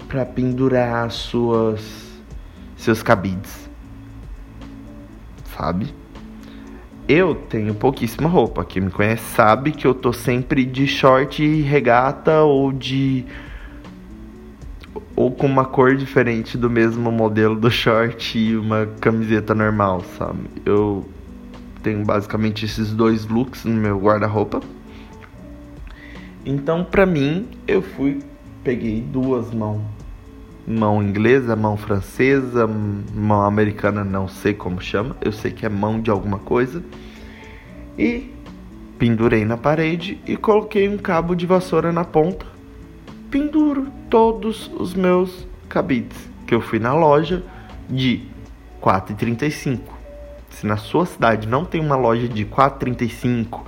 para 0.10 0.26
pendurar 0.26 1.06
as 1.06 1.14
suas 1.14 1.82
seus 2.76 3.02
cabides. 3.02 3.70
Sabe? 5.58 5.94
Eu 7.08 7.34
tenho 7.34 7.74
pouquíssima 7.74 8.28
roupa. 8.28 8.66
Quem 8.66 8.82
me 8.82 8.92
conhece 8.92 9.24
sabe 9.36 9.72
que 9.72 9.88
eu 9.88 9.94
tô 9.94 10.12
sempre 10.12 10.66
de 10.66 10.86
short 10.86 11.42
e 11.42 11.62
regata 11.62 12.42
ou 12.42 12.74
de. 12.74 13.26
ou 15.16 15.32
com 15.32 15.48
uma 15.48 15.64
cor 15.64 15.96
diferente 15.96 16.58
do 16.58 16.70
mesmo 16.70 17.10
modelo 17.10 17.56
do 17.56 17.72
short 17.72 18.38
e 18.38 18.58
uma 18.58 18.86
camiseta 19.00 19.56
normal, 19.56 20.04
sabe? 20.18 20.50
Eu 20.66 21.08
tenho 21.82 22.04
basicamente 22.04 22.66
esses 22.66 22.94
dois 22.94 23.26
looks 23.26 23.64
no 23.64 23.74
meu 23.74 23.98
guarda-roupa. 23.98 24.62
Então, 26.46 26.84
pra 26.84 27.06
mim, 27.06 27.48
eu 27.68 27.82
fui, 27.82 28.20
peguei 28.64 29.02
duas 29.02 29.54
mãos 29.54 29.82
mão 30.66 31.04
inglesa, 31.04 31.56
mão 31.56 31.76
francesa, 31.76 32.66
mão 32.68 33.42
americana, 33.42 34.04
não 34.04 34.28
sei 34.28 34.54
como 34.54 34.82
chama, 34.82 35.16
eu 35.22 35.32
sei 35.32 35.52
que 35.52 35.66
é 35.66 35.70
mão 35.70 36.00
de 36.00 36.10
alguma 36.10 36.40
coisa. 36.40 36.84
E 37.98 38.32
pendurei 38.98 39.44
na 39.46 39.58
parede 39.58 40.20
e 40.26 40.38
coloquei 40.38 40.88
um 40.88 40.98
cabo 40.98 41.36
de 41.36 41.46
vassoura 41.46 41.92
na 41.92 42.06
ponta. 42.06 42.46
Penduro 43.30 43.88
todos 44.10 44.72
os 44.80 44.94
meus 44.94 45.48
cabides 45.68 46.30
que 46.48 46.56
eu 46.56 46.62
fui 46.62 46.80
na 46.80 46.94
loja 46.94 47.44
de 47.90 48.22
4,35. 48.82 49.80
Se 50.50 50.66
na 50.68 50.78
sua 50.78 51.06
cidade 51.06 51.48
não 51.48 51.66
tem 51.66 51.82
uma 51.82 51.96
loja 51.96 52.28
de 52.28 52.46
4,35, 52.46 53.62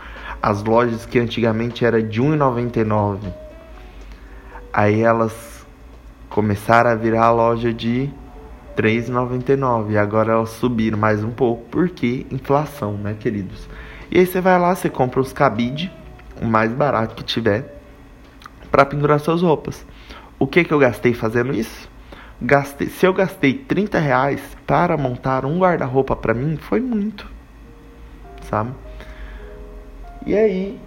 as 0.46 0.64
lojas 0.64 1.08
que 1.08 1.18
antigamente 1.18 1.84
era 1.84 2.04
de 2.04 2.22
1,99, 2.22 3.34
aí 4.72 5.02
elas 5.02 5.66
começaram 6.30 6.92
a 6.92 6.94
virar 6.94 7.26
a 7.26 7.32
loja 7.32 7.74
de 7.74 8.12
3,99 8.78 9.94
e 9.94 9.98
agora 9.98 10.34
elas 10.34 10.52
subiram 10.52 11.00
mais 11.00 11.24
um 11.24 11.32
pouco 11.32 11.64
porque 11.72 12.28
inflação, 12.30 12.94
né, 12.94 13.16
queridos? 13.20 13.68
E 14.12 14.20
aí 14.20 14.28
você 14.28 14.40
vai 14.40 14.60
lá, 14.60 14.76
você 14.76 14.88
compra 14.88 15.20
os 15.20 15.34
cabide, 15.34 15.92
o 16.40 16.46
mais 16.46 16.72
barato 16.72 17.16
que 17.16 17.24
tiver, 17.24 17.82
para 18.70 18.86
pendurar 18.86 19.20
suas 19.20 19.42
roupas. 19.42 19.84
O 20.38 20.46
que 20.46 20.64
que 20.64 20.72
eu 20.72 20.78
gastei 20.78 21.16
fazendo 21.16 21.56
isso? 21.56 21.90
Gastei, 22.40 22.88
se 22.88 23.04
eu 23.04 23.16
gastei 23.16 23.56
30 23.56 23.98
reais 23.98 24.42
para 24.68 24.96
montar 24.96 25.44
um 25.44 25.58
guarda-roupa 25.58 26.16
para 26.16 26.36
mim, 26.36 26.56
foi 26.56 26.80
muito, 26.80 27.28
sabe? 28.48 28.85
E 30.26 30.36
aí 30.36 30.80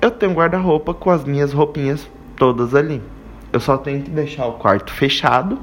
eu 0.00 0.10
tenho 0.10 0.32
guarda-roupa 0.32 0.94
com 0.94 1.10
as 1.10 1.24
minhas 1.24 1.52
roupinhas 1.52 2.08
todas 2.36 2.74
ali. 2.74 3.02
Eu 3.52 3.60
só 3.60 3.76
tenho 3.76 4.02
que 4.02 4.10
deixar 4.10 4.46
o 4.46 4.54
quarto 4.54 4.92
fechado, 4.92 5.58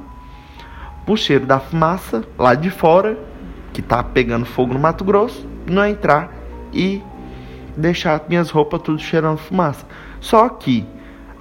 o 1.07 1.15
cheiro 1.15 1.45
da 1.45 1.59
fumaça 1.59 2.23
lá 2.37 2.53
de 2.53 2.69
fora 2.69 3.17
que 3.73 3.81
tá 3.81 4.03
pegando 4.03 4.45
fogo 4.45 4.73
no 4.73 4.79
Mato 4.79 5.03
Grosso, 5.03 5.47
não 5.65 5.85
entrar 5.85 6.31
e 6.73 7.01
deixar 7.75 8.23
minhas 8.27 8.49
roupas 8.49 8.81
tudo 8.81 8.99
cheirando 8.99 9.37
fumaça. 9.37 9.85
Só 10.19 10.47
que, 10.47 10.85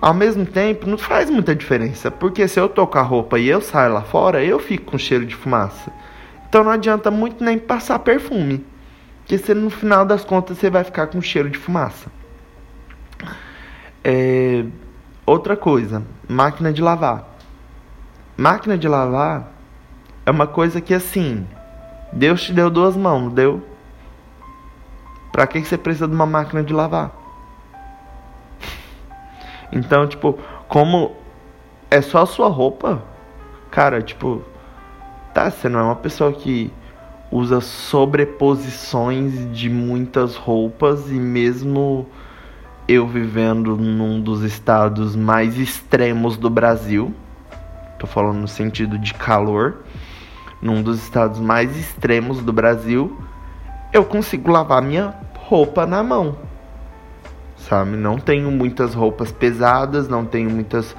ao 0.01 0.15
mesmo 0.15 0.45
tempo, 0.45 0.89
não 0.89 0.99
faz 0.99 1.31
muita 1.31 1.55
diferença, 1.55 2.11
porque 2.11 2.49
se 2.49 2.59
eu 2.59 2.69
tô 2.69 2.87
com 2.87 2.99
a 2.99 3.03
roupa 3.03 3.39
e 3.39 3.49
eu 3.49 3.61
saio 3.61 3.95
lá 3.95 4.03
fora, 4.03 4.45
eu 4.45 4.59
fico 4.59 4.93
com 4.93 4.99
cheiro 4.99 5.25
de 5.25 5.35
fumaça. 5.35 5.93
Então 6.49 6.65
não 6.65 6.71
adianta 6.71 7.11
muito 7.11 7.43
nem 7.43 7.59
passar 7.59 7.99
perfume, 8.01 8.65
porque 9.25 9.39
se 9.39 9.55
no 9.55 9.71
final 9.71 10.05
das 10.05 10.23
contas 10.23 10.59
você 10.59 10.69
vai 10.69 10.85
ficar 10.85 11.07
com 11.07 11.21
cheiro 11.21 11.49
de 11.49 11.57
fumaça. 11.57 12.13
É... 14.05 14.67
Outra 15.25 15.57
coisa, 15.57 16.03
máquina 16.29 16.71
de 16.71 16.83
lavar. 16.83 17.25
Máquina 18.37 18.77
de 18.77 18.87
lavar 18.87 19.51
é 20.27 20.31
uma 20.31 20.47
coisa 20.47 20.79
que 20.79 20.93
assim, 20.93 21.47
Deus 22.13 22.43
te 22.43 22.53
deu 22.53 22.69
duas 22.69 22.95
mãos, 22.95 23.33
deu? 23.33 23.67
Pra 25.33 25.47
que 25.47 25.65
você 25.65 25.79
precisa 25.79 26.07
de 26.07 26.15
uma 26.15 26.27
máquina 26.27 26.63
de 26.63 26.75
lavar? 26.75 27.11
Então, 29.73 30.07
tipo, 30.07 30.39
como 30.69 31.17
é 31.91 32.03
só 32.03 32.23
a 32.23 32.27
sua 32.27 32.49
roupa, 32.49 33.03
cara, 33.71 34.03
tipo, 34.03 34.45
tá, 35.33 35.51
você 35.51 35.67
não 35.67 35.81
é 35.81 35.83
uma 35.85 35.97
pessoa 35.97 36.31
que 36.31 36.71
usa 37.35 37.61
sobreposições 37.61 39.53
de 39.53 39.69
muitas 39.69 40.37
roupas 40.37 41.11
e 41.11 41.15
mesmo 41.15 42.07
eu 42.87 43.09
vivendo 43.09 43.77
num 43.77 44.21
dos 44.21 44.43
estados 44.43 45.17
mais 45.17 45.59
extremos 45.59 46.37
do 46.37 46.49
Brasil, 46.49 47.13
tô 47.99 48.07
falando 48.07 48.39
no 48.39 48.47
sentido 48.47 48.97
de 48.97 49.13
calor, 49.15 49.79
num 50.63 50.81
dos 50.81 51.03
estados 51.03 51.41
mais 51.41 51.77
extremos 51.77 52.41
do 52.41 52.53
Brasil, 52.53 53.21
eu 53.93 54.05
consigo 54.05 54.49
lavar 54.49 54.81
minha 54.81 55.13
roupa 55.37 55.85
na 55.85 56.05
mão. 56.05 56.39
Sabe? 57.57 57.97
Não 57.97 58.17
tenho 58.17 58.49
muitas 58.53 58.95
roupas 58.95 59.33
pesadas, 59.33 60.09
não 60.09 60.25
tenho 60.25 60.51
muitas 60.51 60.95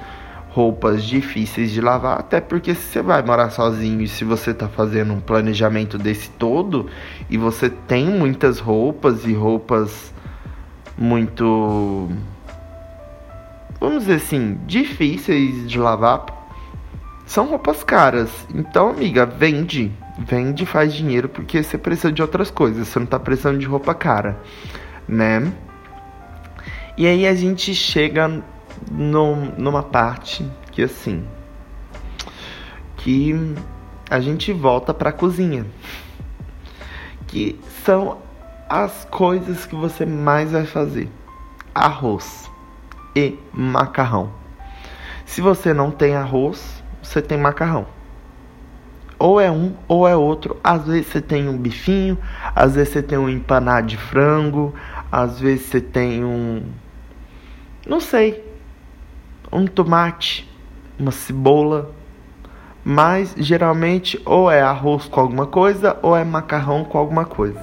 roupas 0.56 1.04
difíceis 1.04 1.70
de 1.70 1.82
lavar, 1.82 2.18
até 2.18 2.40
porque 2.40 2.74
se 2.74 2.80
você 2.80 3.02
vai 3.02 3.22
morar 3.22 3.50
sozinho 3.50 4.00
e 4.00 4.08
se 4.08 4.24
você 4.24 4.54
tá 4.54 4.66
fazendo 4.66 5.12
um 5.12 5.20
planejamento 5.20 5.98
desse 5.98 6.30
todo 6.30 6.88
e 7.28 7.36
você 7.36 7.68
tem 7.68 8.06
muitas 8.06 8.58
roupas 8.58 9.26
e 9.26 9.34
roupas 9.34 10.14
muito 10.96 12.08
vamos 13.78 14.04
dizer 14.04 14.14
assim, 14.14 14.58
difíceis 14.66 15.68
de 15.68 15.78
lavar, 15.78 16.24
são 17.26 17.50
roupas 17.50 17.84
caras. 17.84 18.30
Então, 18.54 18.88
amiga, 18.88 19.26
vende. 19.26 19.92
Vende 20.18 20.64
faz 20.64 20.94
dinheiro 20.94 21.28
porque 21.28 21.62
você 21.62 21.76
precisa 21.76 22.10
de 22.10 22.22
outras 22.22 22.50
coisas. 22.50 22.88
Você 22.88 22.98
não 22.98 23.04
tá 23.04 23.18
precisando 23.18 23.58
de 23.58 23.66
roupa 23.66 23.92
cara, 23.94 24.40
né? 25.06 25.52
E 26.96 27.06
aí 27.06 27.26
a 27.26 27.34
gente 27.34 27.74
chega 27.74 28.42
numa 28.90 29.82
parte 29.82 30.48
que 30.70 30.82
assim. 30.82 31.26
Que 32.96 33.34
a 34.10 34.20
gente 34.20 34.52
volta 34.52 34.92
pra 34.92 35.12
cozinha. 35.12 35.66
Que 37.26 37.58
são 37.84 38.18
as 38.68 39.04
coisas 39.10 39.64
que 39.66 39.74
você 39.74 40.04
mais 40.04 40.52
vai 40.52 40.66
fazer: 40.66 41.08
arroz 41.74 42.50
e 43.14 43.38
macarrão. 43.52 44.30
Se 45.24 45.40
você 45.40 45.72
não 45.72 45.90
tem 45.90 46.14
arroz, 46.14 46.82
você 47.02 47.20
tem 47.20 47.38
macarrão. 47.38 47.86
Ou 49.18 49.40
é 49.40 49.50
um 49.50 49.74
ou 49.88 50.06
é 50.06 50.14
outro. 50.14 50.56
Às 50.62 50.86
vezes 50.86 51.06
você 51.06 51.20
tem 51.20 51.48
um 51.48 51.56
bifinho, 51.56 52.18
às 52.54 52.74
vezes 52.74 52.92
você 52.92 53.02
tem 53.02 53.16
um 53.16 53.28
empanado 53.28 53.86
de 53.86 53.96
frango, 53.96 54.74
às 55.10 55.40
vezes 55.40 55.66
você 55.66 55.80
tem 55.80 56.24
um. 56.24 56.62
Não 57.86 58.00
sei. 58.00 58.45
Um 59.52 59.66
tomate, 59.66 60.50
uma 60.98 61.10
cebola. 61.10 61.90
Mas 62.84 63.34
geralmente 63.36 64.20
ou 64.24 64.50
é 64.50 64.60
arroz 64.60 65.06
com 65.06 65.20
alguma 65.20 65.46
coisa 65.46 65.96
ou 66.02 66.16
é 66.16 66.24
macarrão 66.24 66.84
com 66.84 66.98
alguma 66.98 67.24
coisa. 67.24 67.60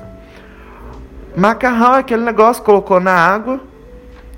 Macarrão 1.35 1.95
é 1.95 1.99
aquele 1.99 2.23
negócio, 2.23 2.61
colocou 2.61 2.99
na 2.99 3.13
água, 3.13 3.59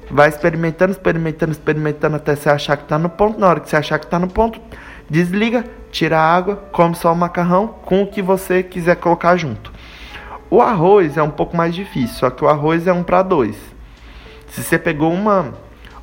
vai 0.10 0.29
experimentando, 0.29 0.91
experimentando, 0.91 1.51
experimentando 1.51 2.15
até 2.15 2.36
você 2.36 2.49
achar 2.49 2.77
que 2.77 2.86
tá 2.86 2.97
no 2.97 3.10
ponto. 3.10 3.39
Na 3.39 3.49
hora 3.49 3.60
que 3.60 3.69
você 3.69 3.75
achar 3.75 3.99
que 3.99 4.08
tá 4.08 4.17
no 4.17 4.27
ponto, 4.27 4.62
desliga, 5.10 5.65
tira 5.91 6.19
a 6.19 6.36
água, 6.36 6.55
come 6.71 6.95
só 6.95 7.12
o 7.12 7.15
macarrão 7.15 7.67
com 7.67 8.03
o 8.03 8.08
que 8.08 8.21
você 8.21 8.63
quiser 8.63 8.95
colocar 8.95 9.36
junto. 9.36 9.73
O 10.49 10.62
arroz 10.62 11.17
é 11.17 11.23
um 11.23 11.29
pouco 11.29 11.58
mais 11.58 11.73
difícil, 11.73 12.15
só 12.15 12.29
que 12.29 12.43
o 12.43 12.47
arroz 12.47 12.88
é 12.88 12.93
um 12.93 13.03
para 13.03 13.23
dois. 13.23 13.58
Se 14.47 14.63
você 14.63 14.77
pegou 14.77 15.12
uma, 15.12 15.53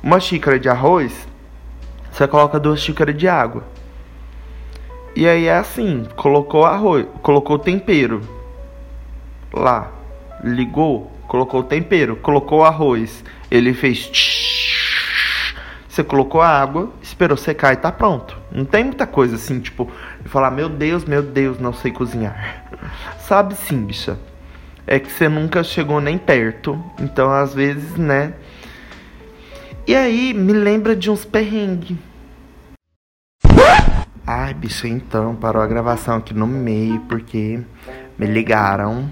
uma 0.01 0.19
xícara 0.19 0.59
de 0.59 0.69
arroz, 0.69 1.27
você 2.13 2.27
coloca 2.27 2.59
duas 2.59 2.79
xícaras 2.79 3.17
de 3.17 3.27
água. 3.27 3.63
E 5.15 5.27
aí 5.27 5.47
é 5.47 5.57
assim, 5.57 6.07
colocou 6.15 6.63
arroz, 6.63 7.07
colocou 7.21 7.57
tempero 7.57 8.21
lá, 9.51 9.91
ligou, 10.43 11.11
colocou 11.27 11.61
o 11.61 11.63
tempero, 11.63 12.15
colocou 12.15 12.59
o 12.59 12.63
arroz, 12.63 13.23
ele 13.49 13.73
fez 13.73 14.09
você 15.89 16.03
colocou 16.03 16.41
a 16.41 16.47
água, 16.47 16.91
esperou 17.03 17.37
secar 17.37 17.73
e 17.73 17.75
tá 17.75 17.91
pronto. 17.91 18.35
Não 18.51 18.65
tem 18.65 18.83
muita 18.83 19.05
coisa 19.05 19.35
assim, 19.35 19.59
tipo, 19.59 19.91
falar, 20.25 20.49
meu 20.49 20.67
Deus, 20.67 21.05
meu 21.05 21.21
Deus, 21.21 21.59
não 21.59 21.71
sei 21.71 21.91
cozinhar. 21.91 22.65
Sabe 23.21 23.53
sim, 23.53 23.85
bicha. 23.85 24.17
É 24.87 24.99
que 24.99 25.11
você 25.11 25.29
nunca 25.29 25.63
chegou 25.63 26.01
nem 26.01 26.17
perto. 26.17 26.83
Então, 26.99 27.31
às 27.31 27.53
vezes, 27.53 27.95
né? 27.95 28.33
E 29.85 29.93
aí, 29.93 30.33
me 30.33 30.53
lembra 30.53 30.95
de 30.95 31.11
uns 31.11 31.25
perrengues. 31.25 31.97
Ai, 34.25 34.53
bicha, 34.53 34.87
então, 34.87 35.35
parou 35.35 35.61
a 35.61 35.67
gravação 35.67 36.15
aqui 36.15 36.33
no 36.33 36.47
meio, 36.47 37.01
porque 37.01 37.59
me 38.17 38.25
ligaram. 38.25 39.11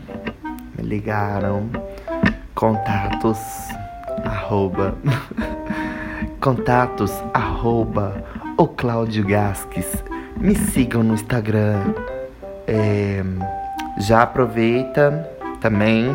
Me 0.77 0.81
ligaram. 0.81 1.69
Contatos. 2.55 3.37
Arroba. 4.23 4.95
Contatos. 6.39 7.11
Arroba 7.33 8.23
o 8.57 8.65
Cláudio 8.65 9.27
Gasques. 9.27 9.91
Me 10.37 10.55
sigam 10.55 11.03
no 11.03 11.15
Instagram. 11.15 11.93
É, 12.65 13.21
já 13.97 14.21
aproveita 14.23 15.29
também 15.59 16.05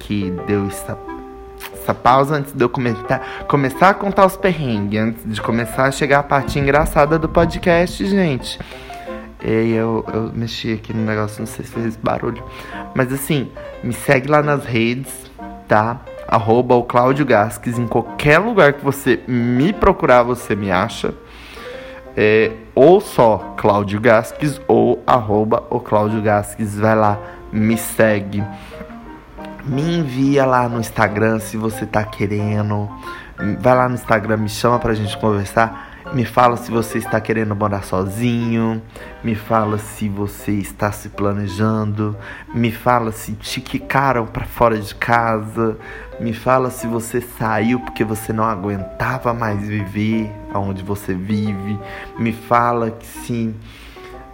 que 0.00 0.30
deu 0.46 0.66
essa, 0.68 0.96
essa 1.88 1.94
pausa 1.94 2.36
antes 2.36 2.52
de 2.52 2.62
eu 2.62 2.68
comentar, 2.68 3.46
começar 3.48 3.88
a 3.88 3.94
contar 3.94 4.26
os 4.26 4.36
perrengues, 4.36 5.00
antes 5.00 5.24
de 5.24 5.40
começar 5.40 5.84
a 5.84 5.90
chegar 5.90 6.18
a 6.18 6.22
parte 6.22 6.58
engraçada 6.58 7.18
do 7.18 7.28
podcast, 7.28 8.04
gente. 8.04 8.58
E 9.42 9.72
eu, 9.72 10.04
eu 10.12 10.30
mexi 10.34 10.74
aqui 10.74 10.92
no 10.92 11.02
negócio, 11.02 11.40
não 11.40 11.46
sei 11.46 11.64
se 11.64 11.72
fez 11.72 11.96
barulho. 11.96 12.44
Mas 12.94 13.10
assim, 13.10 13.50
me 13.82 13.94
segue 13.94 14.28
lá 14.28 14.42
nas 14.42 14.66
redes, 14.66 15.30
tá? 15.66 16.00
Arroba 16.26 16.74
o 16.74 16.84
Gasques. 17.24 17.78
Em 17.78 17.86
qualquer 17.86 18.38
lugar 18.38 18.74
que 18.74 18.84
você 18.84 19.20
me 19.26 19.72
procurar, 19.72 20.22
você 20.24 20.54
me 20.54 20.70
acha 20.70 21.14
é, 22.14 22.50
ou 22.74 23.00
só 23.00 23.54
Cláudio 23.56 23.98
Gasques 23.98 24.60
ou 24.68 25.02
arroba 25.06 25.64
o 25.70 25.80
Gasques. 26.20 26.78
Vai 26.78 26.96
lá, 26.96 27.18
me 27.50 27.78
segue. 27.78 28.44
Me 29.64 29.98
envia 29.98 30.46
lá 30.46 30.68
no 30.68 30.80
Instagram 30.80 31.38
se 31.40 31.56
você 31.56 31.84
tá 31.84 32.04
querendo. 32.04 32.88
Vai 33.60 33.74
lá 33.74 33.88
no 33.88 33.94
Instagram, 33.94 34.38
me 34.38 34.48
chama 34.48 34.78
pra 34.78 34.94
gente 34.94 35.16
conversar. 35.18 35.88
Me 36.12 36.24
fala 36.24 36.56
se 36.56 36.70
você 36.70 36.98
está 36.98 37.20
querendo 37.20 37.54
morar 37.54 37.82
sozinho. 37.82 38.80
Me 39.22 39.34
fala 39.34 39.76
se 39.76 40.08
você 40.08 40.52
está 40.52 40.90
se 40.90 41.10
planejando. 41.10 42.16
Me 42.54 42.72
fala 42.72 43.12
se 43.12 43.32
te 43.32 43.60
quicaram 43.60 44.26
para 44.26 44.46
fora 44.46 44.78
de 44.78 44.94
casa. 44.94 45.76
Me 46.18 46.32
fala 46.32 46.70
se 46.70 46.86
você 46.86 47.20
saiu 47.20 47.80
porque 47.80 48.04
você 48.04 48.32
não 48.32 48.44
aguentava 48.44 49.34
mais 49.34 49.60
viver 49.60 50.32
onde 50.54 50.82
você 50.82 51.12
vive. 51.12 51.78
Me 52.18 52.32
fala 52.32 52.90
que 52.90 53.06
sim. 53.06 53.54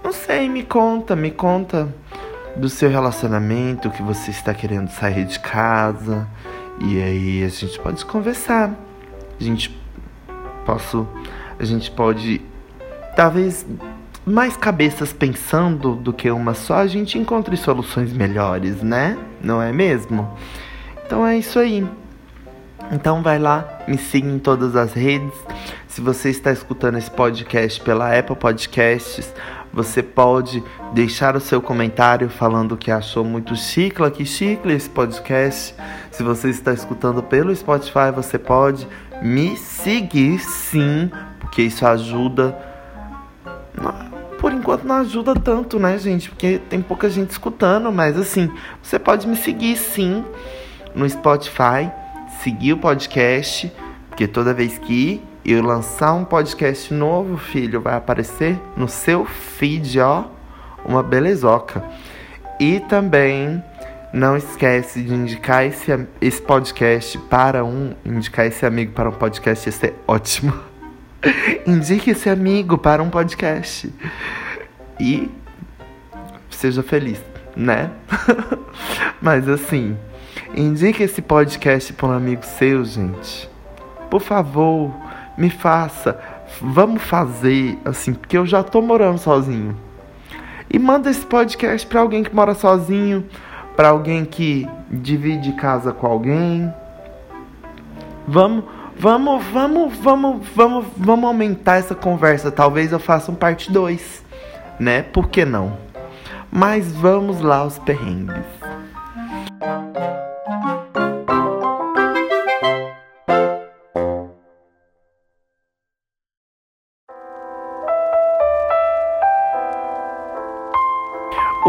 Não 0.03 0.13
sei, 0.13 0.49
me 0.49 0.63
conta, 0.63 1.17
me 1.17 1.31
conta 1.31 1.89
do 2.57 2.69
seu 2.69 2.89
relacionamento, 2.89 3.91
que 3.91 4.03
você 4.03 4.31
está 4.31 4.55
querendo 4.55 4.89
sair 4.89 5.25
de 5.25 5.39
casa. 5.39 6.27
E 6.81 7.01
aí 7.03 7.45
a 7.45 7.49
gente 7.49 7.79
pode 7.79 8.05
conversar. 8.05 8.75
A 9.41 9.43
gente 9.43 9.77
posso 10.65 11.07
a 11.59 11.65
gente 11.65 11.91
pode 11.91 12.41
talvez 13.15 13.65
mais 14.27 14.57
cabeças 14.57 15.13
pensando 15.13 15.95
do 15.95 16.13
que 16.13 16.31
uma 16.31 16.55
só, 16.55 16.77
a 16.77 16.87
gente 16.87 17.19
encontre 17.19 17.57
soluções 17.57 18.13
melhores, 18.13 18.83
né? 18.83 19.19
Não 19.41 19.61
é 19.61 19.73
mesmo? 19.73 20.29
Então 21.05 21.27
é 21.27 21.37
isso 21.37 21.59
aí. 21.59 21.87
Então 22.91 23.23
vai 23.23 23.39
lá, 23.39 23.81
me 23.87 23.99
siga 23.99 24.29
em 24.29 24.39
todas 24.39 24.77
as 24.77 24.93
redes. 24.93 25.33
Se 25.87 26.01
você 26.01 26.31
está 26.31 26.51
escutando 26.51 26.99
esse 26.99 27.11
podcast 27.11 27.81
pela 27.83 28.19
Apple 28.19 28.37
Podcasts, 28.37 29.33
Você 29.75 30.05
pode 30.05 30.63
deixar 30.93 31.35
o 31.35 31.41
seu 31.41 31.61
comentário 31.61 32.31
falando 32.31 32.77
que 32.77 32.93
achou 32.93 33.25
muito 33.25 33.57
chicle, 33.57 34.09
que 34.13 34.25
chicle 34.25 34.73
esse 34.73 34.89
podcast. 34.89 35.75
Se 36.13 36.23
você 36.23 36.49
está 36.49 36.73
escutando 36.73 37.21
pelo 37.25 37.55
Spotify, 37.55 38.13
você 38.15 38.39
pode 38.39 38.87
me 39.21 39.57
seguir 39.57 40.39
sim, 40.39 41.11
porque 41.41 41.63
isso 41.63 41.85
ajuda. 41.85 42.57
Por 44.39 44.53
enquanto 44.53 44.85
não 44.85 44.97
ajuda 44.97 45.35
tanto, 45.35 45.77
né, 45.81 45.99
gente? 45.99 46.31
Porque 46.31 46.61
tem 46.71 46.81
pouca 46.81 47.11
gente 47.11 47.31
escutando, 47.31 47.91
mas 47.91 48.17
assim, 48.17 48.53
você 48.81 48.97
pode 48.97 49.27
me 49.27 49.35
seguir 49.35 49.77
sim 49.77 50.25
no 50.95 51.09
Spotify, 51.09 51.91
seguir 52.45 52.75
o 52.75 52.79
podcast, 52.79 53.73
porque 54.09 54.29
toda 54.29 54.55
vez 54.55 54.79
que 54.79 55.21
eu 55.45 55.63
lançar 55.63 56.15
um 56.15 56.25
podcast 56.25 56.93
novo, 56.93 57.37
filho, 57.37 57.81
vai 57.81 57.95
aparecer 57.95 58.59
no 58.77 58.89
seu 58.89 59.25
feed, 59.25 60.01
ó, 60.01 60.25
uma 60.85 61.03
belezoca. 61.03 61.85
E 62.59 62.81
também 62.81 63.63
não 64.13 64.37
esquece 64.37 65.03
de 65.03 65.13
indicar 65.13 65.67
esse, 65.67 66.07
esse 66.21 66.41
podcast 66.41 67.19
para 67.19 67.65
um. 67.65 67.95
Indicar 68.05 68.47
esse 68.47 68.65
amigo 68.65 68.93
para 68.93 69.09
um 69.09 69.13
podcast, 69.13 69.69
isso 69.69 69.85
é 69.85 69.93
ótimo. 70.07 70.55
Indique 71.67 72.11
esse 72.11 72.31
amigo 72.31 72.79
para 72.79 73.03
um 73.03 73.11
podcast. 73.11 73.93
E 74.99 75.31
seja 76.49 76.83
feliz, 76.83 77.21
né? 77.57 77.91
Mas 79.21 79.49
assim, 79.49 79.97
indique 80.55 81.03
esse 81.03 81.21
podcast 81.21 81.93
para 81.93 82.07
um 82.07 82.13
amigo 82.13 82.45
seu, 82.45 82.85
gente. 82.85 83.51
Por 84.09 84.21
favor, 84.21 84.95
me 85.37 85.51
faça, 85.51 86.19
vamos 86.61 87.03
fazer 87.03 87.79
assim, 87.85 88.15
porque 88.15 88.37
eu 88.37 88.47
já 88.47 88.63
tô 88.63 88.81
morando 88.81 89.19
sozinho. 89.19 89.77
E 90.71 90.79
manda 90.79 91.11
esse 91.11 91.25
podcast 91.25 91.87
para 91.87 92.01
alguém 92.01 92.23
que 92.23 92.35
mora 92.35 92.55
sozinho, 92.55 93.25
para 93.77 93.89
alguém 93.89 94.25
que 94.25 94.69
divide 94.91 95.53
casa 95.53 95.93
com 95.93 96.07
alguém. 96.07 96.73
Vamos, 98.27 98.65
vamos, 98.99 99.45
vamos, 99.53 99.97
vamos, 99.99 100.49
vamos, 100.55 100.87
vamos 100.97 101.25
aumentar 101.25 101.77
essa 101.77 101.95
conversa. 101.95 102.51
Talvez 102.51 102.93
eu 102.93 102.99
faça 102.99 103.31
um 103.31 103.35
parte 103.35 103.71
2, 103.71 104.25
né? 104.79 105.03
Por 105.03 105.29
que 105.29 105.45
não? 105.45 105.77
Mas 106.51 106.93
vamos 106.93 107.41
lá 107.41 107.59
aos 107.59 107.79
perrengues. 107.79 108.54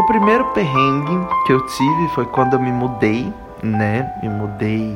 O 0.05 0.07
primeiro 0.07 0.45
perrengue 0.53 1.17
que 1.47 1.51
eu 1.51 1.65
tive 1.65 2.09
foi 2.09 2.27
quando 2.27 2.53
eu 2.53 2.59
me 2.59 2.71
mudei, 2.71 3.33
né? 3.63 4.13
Me 4.21 4.29
mudei 4.29 4.95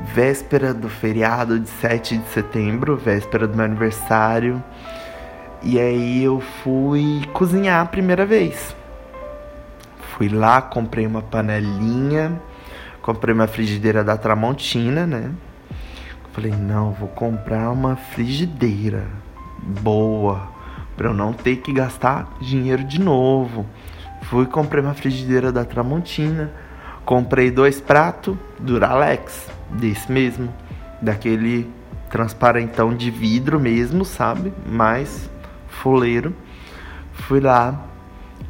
véspera 0.00 0.74
do 0.74 0.88
feriado 0.88 1.60
de 1.60 1.68
7 1.68 2.18
de 2.18 2.28
setembro, 2.30 2.96
véspera 2.96 3.46
do 3.46 3.54
meu 3.54 3.64
aniversário. 3.64 4.60
E 5.62 5.78
aí 5.78 6.24
eu 6.24 6.40
fui 6.40 7.24
cozinhar 7.32 7.82
a 7.82 7.84
primeira 7.84 8.26
vez. 8.26 8.74
Fui 10.16 10.28
lá, 10.28 10.60
comprei 10.60 11.06
uma 11.06 11.22
panelinha, 11.22 12.32
comprei 13.00 13.32
uma 13.32 13.46
frigideira 13.46 14.02
da 14.02 14.16
Tramontina, 14.16 15.06
né? 15.06 15.30
Falei, 16.32 16.50
não, 16.50 16.90
vou 16.90 17.08
comprar 17.10 17.70
uma 17.70 17.94
frigideira 17.94 19.06
boa, 19.62 20.48
para 20.96 21.06
eu 21.06 21.14
não 21.14 21.32
ter 21.32 21.58
que 21.58 21.72
gastar 21.72 22.28
dinheiro 22.40 22.82
de 22.82 23.00
novo. 23.00 23.64
Fui 24.32 24.46
comprei 24.46 24.82
uma 24.82 24.94
frigideira 24.94 25.52
da 25.52 25.62
Tramontina. 25.62 26.50
Comprei 27.04 27.50
dois 27.50 27.82
pratos 27.82 28.34
Duralex, 28.58 29.46
desse 29.68 30.10
mesmo, 30.10 30.48
daquele 31.02 31.70
transparentão 32.08 32.94
de 32.94 33.10
vidro 33.10 33.60
mesmo, 33.60 34.06
sabe? 34.06 34.50
Mais 34.64 35.28
fuleiro. 35.68 36.34
Fui 37.12 37.40
lá 37.40 37.78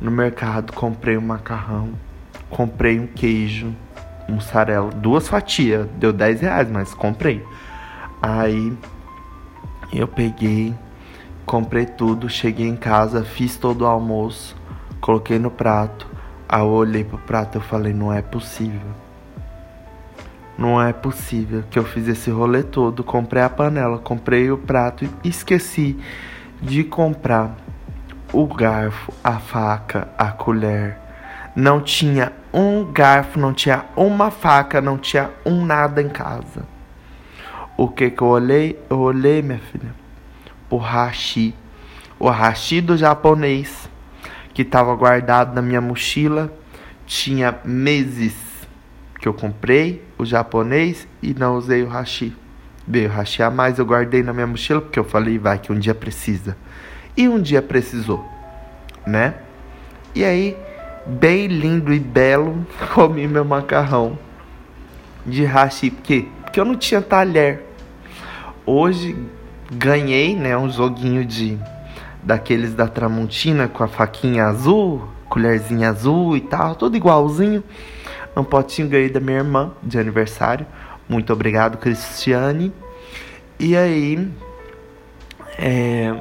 no 0.00 0.08
mercado, 0.08 0.72
comprei 0.72 1.16
um 1.16 1.20
macarrão, 1.20 1.94
comprei 2.48 3.00
um 3.00 3.08
queijo, 3.08 3.74
mussarela, 4.28 4.88
duas 4.88 5.26
fatias, 5.26 5.88
deu 5.96 6.12
10 6.12 6.42
reais, 6.42 6.70
mas 6.70 6.94
comprei. 6.94 7.44
Aí 8.22 8.72
eu 9.92 10.06
peguei, 10.06 10.72
comprei 11.44 11.86
tudo, 11.86 12.28
cheguei 12.28 12.68
em 12.68 12.76
casa, 12.76 13.24
fiz 13.24 13.56
todo 13.56 13.82
o 13.82 13.86
almoço 13.86 14.61
Coloquei 15.02 15.36
no 15.36 15.50
prato. 15.50 16.06
Eu 16.48 16.68
olhei 16.68 17.02
pro 17.02 17.18
prato 17.18 17.58
e 17.58 17.60
falei, 17.60 17.92
não 17.92 18.12
é 18.12 18.22
possível. 18.22 18.92
Não 20.56 20.80
é 20.80 20.92
possível 20.92 21.64
que 21.68 21.76
eu 21.76 21.84
fiz 21.84 22.06
esse 22.06 22.30
rolê 22.30 22.62
todo. 22.62 23.02
Comprei 23.02 23.42
a 23.42 23.50
panela, 23.50 23.98
comprei 23.98 24.48
o 24.52 24.56
prato 24.56 25.04
e 25.04 25.28
esqueci 25.28 25.98
de 26.60 26.84
comprar 26.84 27.56
o 28.32 28.46
garfo, 28.46 29.12
a 29.24 29.40
faca, 29.40 30.06
a 30.16 30.28
colher. 30.28 30.96
Não 31.56 31.80
tinha 31.80 32.32
um 32.54 32.84
garfo, 32.84 33.40
não 33.40 33.52
tinha 33.52 33.84
uma 33.96 34.30
faca, 34.30 34.80
não 34.80 34.96
tinha 34.96 35.30
um 35.44 35.64
nada 35.64 36.00
em 36.00 36.08
casa. 36.08 36.64
O 37.76 37.88
que 37.88 38.08
que 38.08 38.22
eu 38.22 38.28
olhei? 38.28 38.80
Eu 38.88 39.00
olhei, 39.00 39.42
minha 39.42 39.58
filha, 39.58 39.92
o 40.70 40.76
hashi. 40.76 41.56
O 42.20 42.28
hashi 42.28 42.80
do 42.80 42.96
japonês 42.96 43.90
que 44.54 44.62
estava 44.62 44.94
guardado 44.94 45.54
na 45.54 45.62
minha 45.62 45.80
mochila. 45.80 46.52
Tinha 47.06 47.58
meses 47.64 48.34
que 49.20 49.28
eu 49.28 49.34
comprei 49.34 50.02
o 50.18 50.24
japonês 50.24 51.06
e 51.22 51.34
não 51.34 51.56
usei 51.56 51.82
o 51.82 51.88
hashi. 51.88 52.36
Veio 52.86 53.08
hashi 53.08 53.42
a 53.42 53.50
mais, 53.50 53.78
eu 53.78 53.86
guardei 53.86 54.22
na 54.22 54.32
minha 54.32 54.46
mochila 54.46 54.80
porque 54.80 54.98
eu 54.98 55.04
falei, 55.04 55.38
vai 55.38 55.58
que 55.58 55.72
um 55.72 55.78
dia 55.78 55.94
precisa. 55.94 56.56
E 57.16 57.28
um 57.28 57.40
dia 57.40 57.62
precisou, 57.62 58.26
né? 59.06 59.34
E 60.14 60.24
aí, 60.24 60.56
bem 61.06 61.46
lindo 61.46 61.92
e 61.92 62.00
belo, 62.00 62.66
comi 62.94 63.28
meu 63.28 63.44
macarrão 63.44 64.18
de 65.24 65.44
hashi. 65.44 65.90
Por 65.90 66.02
quê? 66.02 66.26
Porque 66.42 66.58
eu 66.58 66.64
não 66.64 66.76
tinha 66.76 67.00
talher. 67.00 67.64
Hoje 68.66 69.16
ganhei, 69.70 70.36
né, 70.36 70.56
um 70.56 70.68
joguinho 70.68 71.24
de 71.24 71.58
daqueles 72.22 72.74
da 72.74 72.86
Tramontina 72.86 73.68
com 73.68 73.82
a 73.82 73.88
faquinha 73.88 74.46
azul, 74.46 75.08
colherzinha 75.28 75.90
azul 75.90 76.36
e 76.36 76.40
tal, 76.40 76.74
tudo 76.74 76.96
igualzinho. 76.96 77.62
Um 78.36 78.44
potinho 78.44 78.88
ganhei 78.88 79.10
da 79.10 79.20
minha 79.20 79.38
irmã 79.38 79.72
de 79.82 79.98
aniversário. 79.98 80.66
Muito 81.08 81.32
obrigado, 81.32 81.76
Cristiane. 81.78 82.72
E 83.58 83.76
aí. 83.76 84.28
É. 85.58 86.14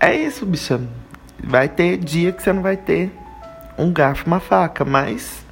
É 0.00 0.14
isso, 0.14 0.44
bicha. 0.44 0.80
Vai 1.42 1.68
ter 1.68 1.96
dia 1.98 2.32
que 2.32 2.42
você 2.42 2.52
não 2.52 2.62
vai 2.62 2.76
ter 2.76 3.12
um 3.78 3.92
garfo, 3.92 4.26
uma 4.26 4.40
faca, 4.40 4.84
mas 4.84 5.44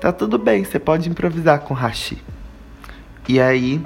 tá 0.00 0.12
tudo 0.12 0.38
bem, 0.38 0.64
você 0.64 0.78
pode 0.78 1.08
improvisar 1.08 1.60
com 1.60 1.74
hashi. 1.74 2.22
E 3.28 3.40
aí, 3.40 3.84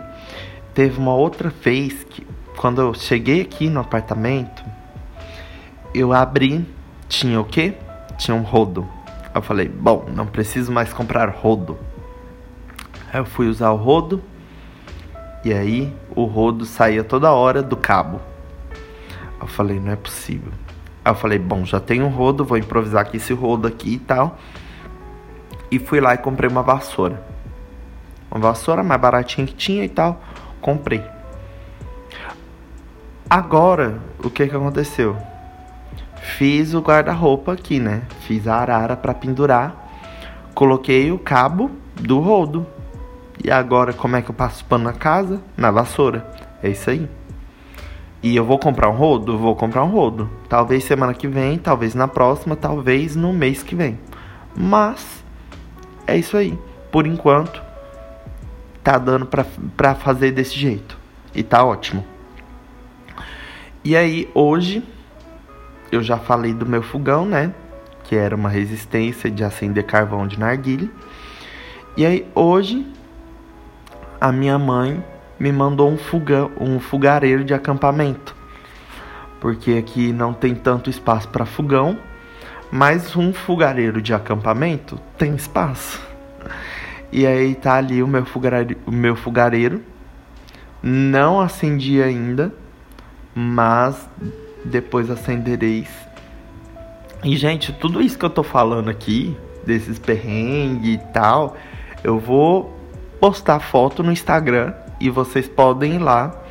teve 0.75 0.99
uma 0.99 1.15
outra 1.15 1.49
vez 1.49 2.05
que, 2.05 2.27
quando 2.57 2.81
eu 2.81 2.95
cheguei 2.95 3.43
aqui 3.43 3.69
no 3.69 3.81
apartamento, 3.81 4.63
eu 5.95 6.13
abri, 6.13 6.67
tinha 7.09 7.41
o 7.41 7.45
quê? 7.45 7.75
Tinha 8.17 8.35
um 8.37 8.43
rodo. 8.43 8.87
Eu 9.35 9.43
falei, 9.43 9.69
bom, 9.69 10.07
não 10.15 10.27
preciso 10.27 10.73
mais 10.73 10.93
comprar 10.93 11.29
rodo. 11.29 11.79
Aí 13.13 13.21
eu 13.21 13.25
fui 13.25 13.49
usar 13.49 13.71
o 13.71 13.77
rodo 13.77 14.23
e 15.45 15.53
aí 15.53 15.93
o 16.15 16.25
rodo 16.25 16.65
saía 16.65 17.03
toda 17.03 17.33
hora 17.33 17.63
do 17.63 17.77
cabo. 17.77 18.21
Eu 19.41 19.47
falei, 19.47 19.81
não 19.81 19.93
é 19.93 19.97
possível. 19.97 20.53
Aí 21.05 21.13
eu 21.13 21.17
falei, 21.17 21.39
bom, 21.39 21.65
já 21.65 21.81
tenho 21.81 22.05
um 22.05 22.11
rodo, 22.11 22.45
vou 22.45 22.59
improvisar 22.59 23.03
aqui 23.03 23.17
esse 23.17 23.33
rodo 23.33 23.67
aqui 23.67 23.95
e 23.95 23.99
tal. 23.99 24.39
E 25.71 25.79
fui 25.79 26.01
lá 26.01 26.15
e 26.15 26.19
comprei 26.19 26.51
uma 26.51 26.63
vassoura. 26.63 27.25
Uma 28.31 28.41
vassoura 28.41 28.83
mais 28.83 29.01
baratinha 29.01 29.47
que 29.47 29.55
tinha 29.55 29.85
e 29.85 29.89
tal. 29.89 30.23
Comprei. 30.61 31.03
Agora, 33.29 34.01
o 34.23 34.29
que 34.29 34.47
que 34.47 34.55
aconteceu? 34.55 35.17
Fiz 36.23 36.75
o 36.75 36.81
guarda-roupa 36.81 37.53
aqui, 37.53 37.81
né? 37.81 38.03
Fiz 38.21 38.47
a 38.47 38.57
arara 38.57 38.97
para 38.97 39.15
pendurar. 39.15 39.91
Coloquei 40.55 41.11
o 41.11 41.19
cabo 41.19 41.71
do 41.95 42.21
rodo. 42.21 42.67
E 43.43 43.51
agora, 43.51 43.93
como 43.93 44.17
é 44.17 44.23
que 44.23 44.31
eu 44.31 44.35
passo 44.35 44.65
pano 44.65 44.85
na 44.85 44.93
casa? 44.93 45.41
Na 45.57 45.71
vassoura. 45.71 46.31
É 46.63 46.69
isso 46.69 46.91
aí. 46.91 47.09
E 48.23 48.37
eu 48.37 48.45
vou 48.45 48.59
comprar 48.59 48.91
um 48.91 48.95
rodo? 48.95 49.39
Vou 49.39 49.57
comprar 49.57 49.83
um 49.83 49.89
rodo. 49.89 50.29
Talvez 50.47 50.85
semana 50.85 51.15
que 51.15 51.27
vem, 51.27 51.57
talvez 51.57 51.95
na 51.95 52.07
próxima, 52.07 52.55
talvez 52.55 53.17
no 53.17 53.33
mês 53.33 53.63
que 53.63 53.75
vem. 53.75 53.99
Mas 54.55 55.25
é 56.07 56.19
isso 56.19 56.37
aí. 56.37 56.59
Por 56.93 57.07
enquanto, 57.07 57.63
tá 58.85 58.99
dando 58.99 59.25
pra, 59.25 59.47
pra 59.75 59.95
fazer 59.95 60.33
desse 60.33 60.59
jeito. 60.59 60.99
E 61.35 61.43
tá 61.43 61.65
ótimo. 61.65 62.05
E 63.83 63.97
aí, 63.97 64.29
hoje 64.35 64.83
eu 65.91 66.03
já 66.03 66.17
falei 66.19 66.55
do 66.55 66.67
meu 66.67 66.83
fogão, 66.83 67.25
né? 67.25 67.53
Que 68.05 68.17
era 68.17 68.35
uma 68.35 68.49
resistência 68.49 69.31
de 69.31 69.45
acender 69.45 69.85
carvão 69.85 70.27
de 70.27 70.39
narguilha. 70.39 70.89
E 71.97 72.07
aí 72.07 72.27
hoje 72.35 72.87
a 74.21 74.31
minha 74.31 74.59
mãe 74.59 75.03
me 75.39 75.51
mandou 75.51 75.91
um 75.91 75.97
fogão, 75.97 76.51
um 76.61 76.79
fogareiro 76.79 77.43
de 77.43 77.55
acampamento. 77.55 78.37
Porque 79.41 79.73
aqui 79.73 80.13
não 80.13 80.35
tem 80.35 80.55
tanto 80.55 80.91
espaço 80.91 81.29
para 81.29 81.47
fogão, 81.47 81.99
mas 82.71 83.17
um 83.17 83.33
fogareiro 83.33 84.03
de 84.03 84.13
acampamento 84.13 85.01
tem 85.17 85.35
espaço. 85.35 86.01
E 87.11 87.27
aí 87.27 87.55
tá 87.55 87.75
ali 87.75 88.03
o 88.03 88.07
meu 88.07 88.25
fogareiro, 88.25 88.77
o 88.87 88.93
meu 88.93 89.17
fogareiro. 89.17 89.83
Não 90.83 91.41
acendi 91.41 92.03
ainda, 92.03 92.55
mas 93.35 94.09
depois 94.65 95.11
acendereis. 95.11 95.89
E 97.23 97.37
gente, 97.37 97.73
tudo 97.73 98.01
isso 98.01 98.19
que 98.19 98.25
eu 98.25 98.31
tô 98.31 98.43
falando 98.43 98.89
aqui, 98.89 99.37
desses 99.65 99.99
perrengues 99.99 100.95
e 100.95 100.99
tal, 101.13 101.57
eu 102.03 102.19
vou 102.19 102.75
postar 103.21 103.61
foto 103.61 104.03
no 104.03 104.11
Instagram 104.11 104.73
e 104.99 105.11
vocês 105.11 105.47
podem 105.47 105.97
ir 105.97 105.99
lá 105.99 106.43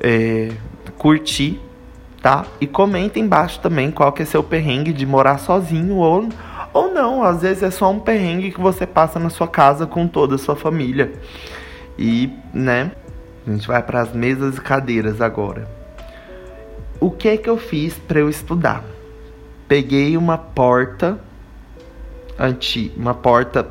é, 0.00 0.50
curtir, 0.96 1.60
tá? 2.22 2.46
E 2.60 2.66
comenta 2.66 3.18
embaixo 3.18 3.60
também 3.60 3.90
qual 3.90 4.12
que 4.12 4.22
é 4.22 4.24
seu 4.24 4.42
perrengue 4.42 4.92
de 4.92 5.04
morar 5.04 5.38
sozinho 5.38 5.96
ou, 5.96 6.28
ou 6.72 6.92
não. 6.92 7.22
Às 7.22 7.42
vezes 7.42 7.62
é 7.62 7.70
só 7.70 7.90
um 7.90 8.00
perrengue 8.00 8.50
que 8.50 8.60
você 8.60 8.86
passa 8.86 9.18
na 9.18 9.28
sua 9.28 9.48
casa 9.48 9.86
com 9.86 10.08
toda 10.08 10.36
a 10.36 10.38
sua 10.38 10.56
família. 10.56 11.12
E, 11.98 12.32
né? 12.54 12.92
A 13.46 13.50
gente 13.50 13.66
vai 13.66 13.82
para 13.82 14.00
as 14.00 14.12
mesas 14.12 14.56
e 14.56 14.60
cadeiras 14.60 15.20
agora. 15.20 15.81
O 17.02 17.10
que 17.10 17.30
é 17.30 17.36
que 17.36 17.50
eu 17.50 17.58
fiz 17.58 17.98
para 17.98 18.20
eu 18.20 18.30
estudar? 18.30 18.84
Peguei 19.66 20.16
uma 20.16 20.38
porta 20.38 21.18
anti, 22.38 22.92
uma 22.96 23.12
porta 23.12 23.68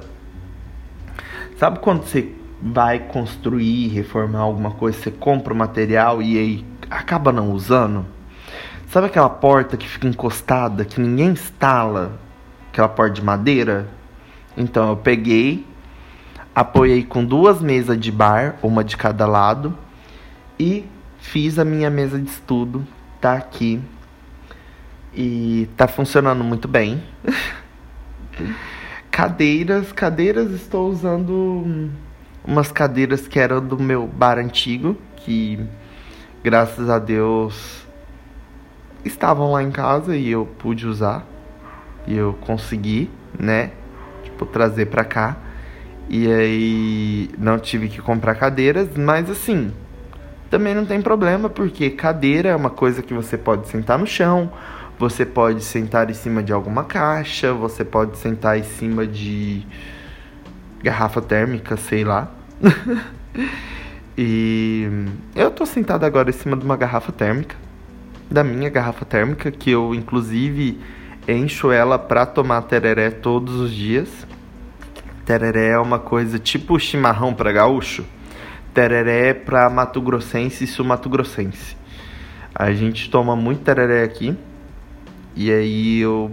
Sabe 1.57 1.79
quando 1.79 2.03
você 2.03 2.29
vai 2.61 2.99
construir, 2.99 3.87
reformar 3.87 4.39
alguma 4.39 4.71
coisa, 4.71 4.97
você 4.97 5.11
compra 5.11 5.53
o 5.53 5.55
material 5.55 6.21
e 6.21 6.37
aí 6.37 6.65
acaba 6.89 7.31
não 7.31 7.53
usando? 7.53 8.05
Sabe 8.89 9.07
aquela 9.07 9.29
porta 9.29 9.77
que 9.77 9.87
fica 9.87 10.09
encostada, 10.09 10.83
que 10.83 10.99
ninguém 10.99 11.29
instala? 11.29 12.19
Aquela 12.69 12.89
porta 12.89 13.13
de 13.13 13.23
madeira? 13.23 13.87
Então 14.57 14.89
eu 14.89 14.97
peguei, 14.97 15.65
apoiei 16.53 17.01
com 17.05 17.23
duas 17.23 17.61
mesas 17.61 17.97
de 17.97 18.11
bar, 18.11 18.57
uma 18.61 18.83
de 18.83 18.97
cada 18.97 19.25
lado, 19.25 19.73
e 20.59 20.85
fiz 21.17 21.57
a 21.57 21.63
minha 21.63 21.89
mesa 21.89 22.19
de 22.19 22.29
estudo. 22.29 22.85
Tá 23.21 23.35
aqui. 23.35 23.79
E 25.13 25.69
tá 25.77 25.87
funcionando 25.87 26.43
muito 26.43 26.67
bem. 26.67 27.03
Cadeiras, 29.11 29.91
cadeiras, 29.91 30.51
estou 30.51 30.89
usando 30.89 31.91
umas 32.45 32.71
cadeiras 32.71 33.27
que 33.27 33.37
eram 33.37 33.63
do 33.63 33.77
meu 33.77 34.07
bar 34.07 34.39
antigo, 34.39 34.97
que 35.17 35.59
graças 36.41 36.89
a 36.89 36.97
Deus 36.97 37.85
estavam 39.03 39.51
lá 39.51 39.61
em 39.61 39.69
casa 39.69 40.15
e 40.15 40.29
eu 40.29 40.45
pude 40.45 40.87
usar. 40.87 41.27
E 42.07 42.15
eu 42.15 42.33
consegui, 42.41 43.11
né? 43.37 43.71
Tipo, 44.23 44.45
trazer 44.45 44.87
pra 44.87 45.03
cá. 45.03 45.37
E 46.09 46.31
aí 46.31 47.29
não 47.37 47.59
tive 47.59 47.89
que 47.89 48.01
comprar 48.01 48.35
cadeiras, 48.35 48.89
mas 48.97 49.29
assim, 49.29 49.71
também 50.51 50.75
não 50.75 50.85
tem 50.85 51.01
problema, 51.01 51.49
porque 51.49 51.89
cadeira 51.89 52.49
é 52.49 52.55
uma 52.55 52.69
coisa 52.69 53.01
que 53.01 53.13
você 53.13 53.37
pode 53.37 53.69
sentar 53.69 53.97
no 53.97 54.05
chão, 54.05 54.51
você 54.99 55.25
pode 55.25 55.63
sentar 55.63 56.09
em 56.09 56.13
cima 56.13 56.43
de 56.43 56.51
alguma 56.51 56.83
caixa, 56.83 57.53
você 57.53 57.85
pode 57.85 58.17
sentar 58.17 58.59
em 58.59 58.63
cima 58.63 59.07
de 59.07 59.65
garrafa 60.83 61.21
térmica, 61.21 61.77
sei 61.77 62.03
lá. 62.03 62.29
e 64.17 64.89
eu 65.33 65.49
tô 65.51 65.65
sentado 65.65 66.03
agora 66.03 66.29
em 66.29 66.33
cima 66.33 66.57
de 66.57 66.65
uma 66.65 66.75
garrafa 66.75 67.13
térmica, 67.13 67.55
da 68.29 68.43
minha 68.43 68.69
garrafa 68.69 69.05
térmica, 69.05 69.49
que 69.51 69.71
eu 69.71 69.95
inclusive 69.95 70.77
encho 71.29 71.71
ela 71.71 71.97
pra 71.97 72.25
tomar 72.25 72.63
tereré 72.63 73.09
todos 73.09 73.55
os 73.55 73.71
dias. 73.71 74.09
Tereré 75.25 75.69
é 75.69 75.79
uma 75.79 75.97
coisa 75.97 76.37
tipo 76.37 76.77
chimarrão 76.77 77.33
para 77.33 77.53
gaúcho. 77.53 78.03
Tereré 78.73 79.33
pra 79.33 79.69
Mato 79.69 80.01
Grossense 80.01 80.63
e 80.63 80.67
Sul 80.67 80.85
Mato 80.85 81.09
Grossense. 81.09 81.75
A 82.53 82.71
gente 82.71 83.09
toma 83.09 83.35
muito 83.35 83.63
tereré 83.63 84.03
aqui. 84.03 84.37
E 85.35 85.51
aí 85.51 85.99
eu 85.99 86.31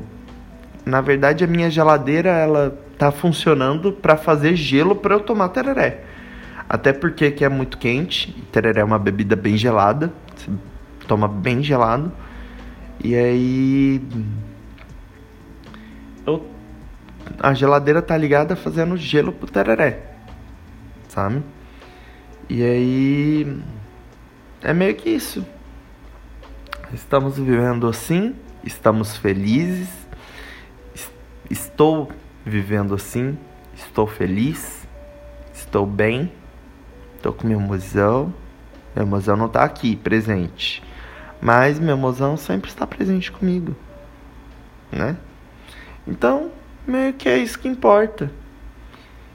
na 0.85 1.01
verdade 1.01 1.45
a 1.45 1.47
minha 1.47 1.71
geladeira 1.71 2.31
ela 2.31 2.79
tá 2.97 3.13
funcionando 3.13 3.93
para 3.93 4.17
fazer 4.17 4.57
gelo 4.57 4.97
para 4.97 5.15
eu 5.15 5.21
tomar 5.21 5.51
tereré. 5.51 6.05
Até 6.69 6.93
porque 6.93 7.27
aqui 7.27 7.45
é 7.45 7.49
muito 7.49 7.79
quente, 7.79 8.33
tereré 8.53 8.81
é 8.81 8.85
uma 8.85 8.99
bebida 8.99 9.37
bem 9.37 9.57
gelada, 9.57 10.13
você 10.35 10.51
toma 11.07 11.29
bem 11.29 11.63
gelado. 11.63 12.13
E 13.03 13.15
aí 13.15 14.03
eu 16.27 16.45
a 17.41 17.55
geladeira 17.55 18.03
tá 18.03 18.17
ligada 18.17 18.57
fazendo 18.57 18.97
gelo 18.97 19.33
pro 19.33 19.51
tereré. 19.51 20.03
Sabe? 21.09 21.43
E 22.49 22.63
aí 22.63 23.63
é 24.63 24.73
meio 24.73 24.95
que 24.95 25.11
isso. 25.11 25.45
Estamos 26.93 27.39
vivendo 27.39 27.87
assim 27.87 28.35
estamos 28.69 29.17
felizes, 29.17 29.89
estou 31.51 32.13
vivendo 32.45 32.95
assim, 32.95 33.37
estou 33.75 34.07
feliz, 34.07 34.87
estou 35.53 35.87
bem, 35.87 36.33
estou 37.17 37.33
com 37.33 37.47
meu 37.47 37.61
mozão. 37.61 38.33
Meu 38.95 39.07
mozão 39.07 39.37
não 39.37 39.47
está 39.47 39.63
aqui 39.63 39.95
presente, 39.95 40.83
mas 41.41 41.79
meu 41.79 41.97
mozão 41.97 42.37
sempre 42.37 42.69
está 42.69 42.87
presente 42.87 43.31
comigo, 43.31 43.77
né? 44.91 45.17
Então, 46.07 46.51
meio 46.87 47.13
que 47.13 47.29
é 47.29 47.39
isso 47.39 47.59
que 47.59 47.69
importa. 47.69 48.31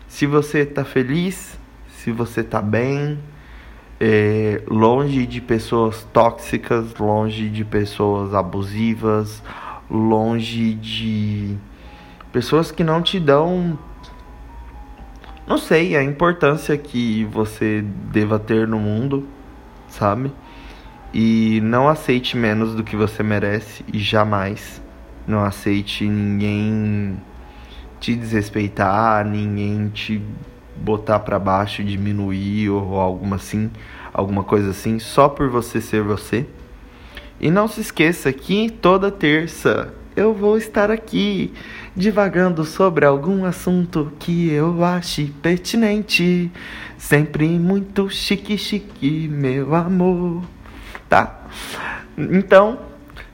Se 0.07 0.25
você 0.25 0.59
está 0.59 0.83
feliz, 0.83 1.57
se 2.03 2.11
você 2.11 2.41
está 2.41 2.61
bem, 2.61 3.17
é, 3.97 4.61
longe 4.67 5.25
de 5.25 5.39
pessoas 5.39 6.05
tóxicas, 6.11 6.93
longe 6.95 7.47
de 7.47 7.63
pessoas 7.63 8.33
abusivas, 8.33 9.41
longe 9.89 10.73
de 10.73 11.55
pessoas 12.33 12.73
que 12.73 12.83
não 12.83 13.01
te 13.01 13.21
dão, 13.21 13.79
não 15.47 15.57
sei, 15.57 15.95
a 15.95 16.03
importância 16.03 16.77
que 16.77 17.23
você 17.31 17.81
deva 18.11 18.37
ter 18.37 18.67
no 18.67 18.79
mundo, 18.79 19.25
sabe? 19.87 20.29
E 21.13 21.61
não 21.63 21.87
aceite 21.87 22.35
menos 22.35 22.75
do 22.75 22.83
que 22.83 22.97
você 22.97 23.23
merece 23.23 23.85
e 23.93 23.97
jamais 23.97 24.83
não 25.25 25.41
aceite 25.41 26.03
ninguém 26.03 27.17
te 27.97 28.13
desrespeitar, 28.13 29.25
ninguém 29.25 29.87
te 29.87 30.21
botar 30.75 31.19
para 31.19 31.39
baixo, 31.39 31.83
diminuir 31.83 32.69
ou 32.69 32.99
alguma 32.99 33.37
assim, 33.37 33.71
alguma 34.13 34.43
coisa 34.43 34.71
assim, 34.71 34.99
só 34.99 35.29
por 35.29 35.49
você 35.49 35.81
ser 35.81 36.03
você. 36.03 36.45
E 37.39 37.51
não 37.51 37.67
se 37.67 37.81
esqueça 37.81 38.31
que 38.31 38.69
toda 38.69 39.11
terça 39.11 39.93
eu 40.15 40.33
vou 40.33 40.57
estar 40.57 40.91
aqui 40.91 41.53
divagando 41.95 42.63
sobre 42.63 43.05
algum 43.05 43.45
assunto 43.45 44.11
que 44.19 44.51
eu 44.51 44.83
ache 44.83 45.33
pertinente, 45.41 46.51
sempre 46.97 47.47
muito 47.47 48.09
chique 48.09 48.57
chique, 48.57 49.27
meu 49.27 49.73
amor, 49.73 50.43
tá? 51.09 51.41
Então, 52.17 52.79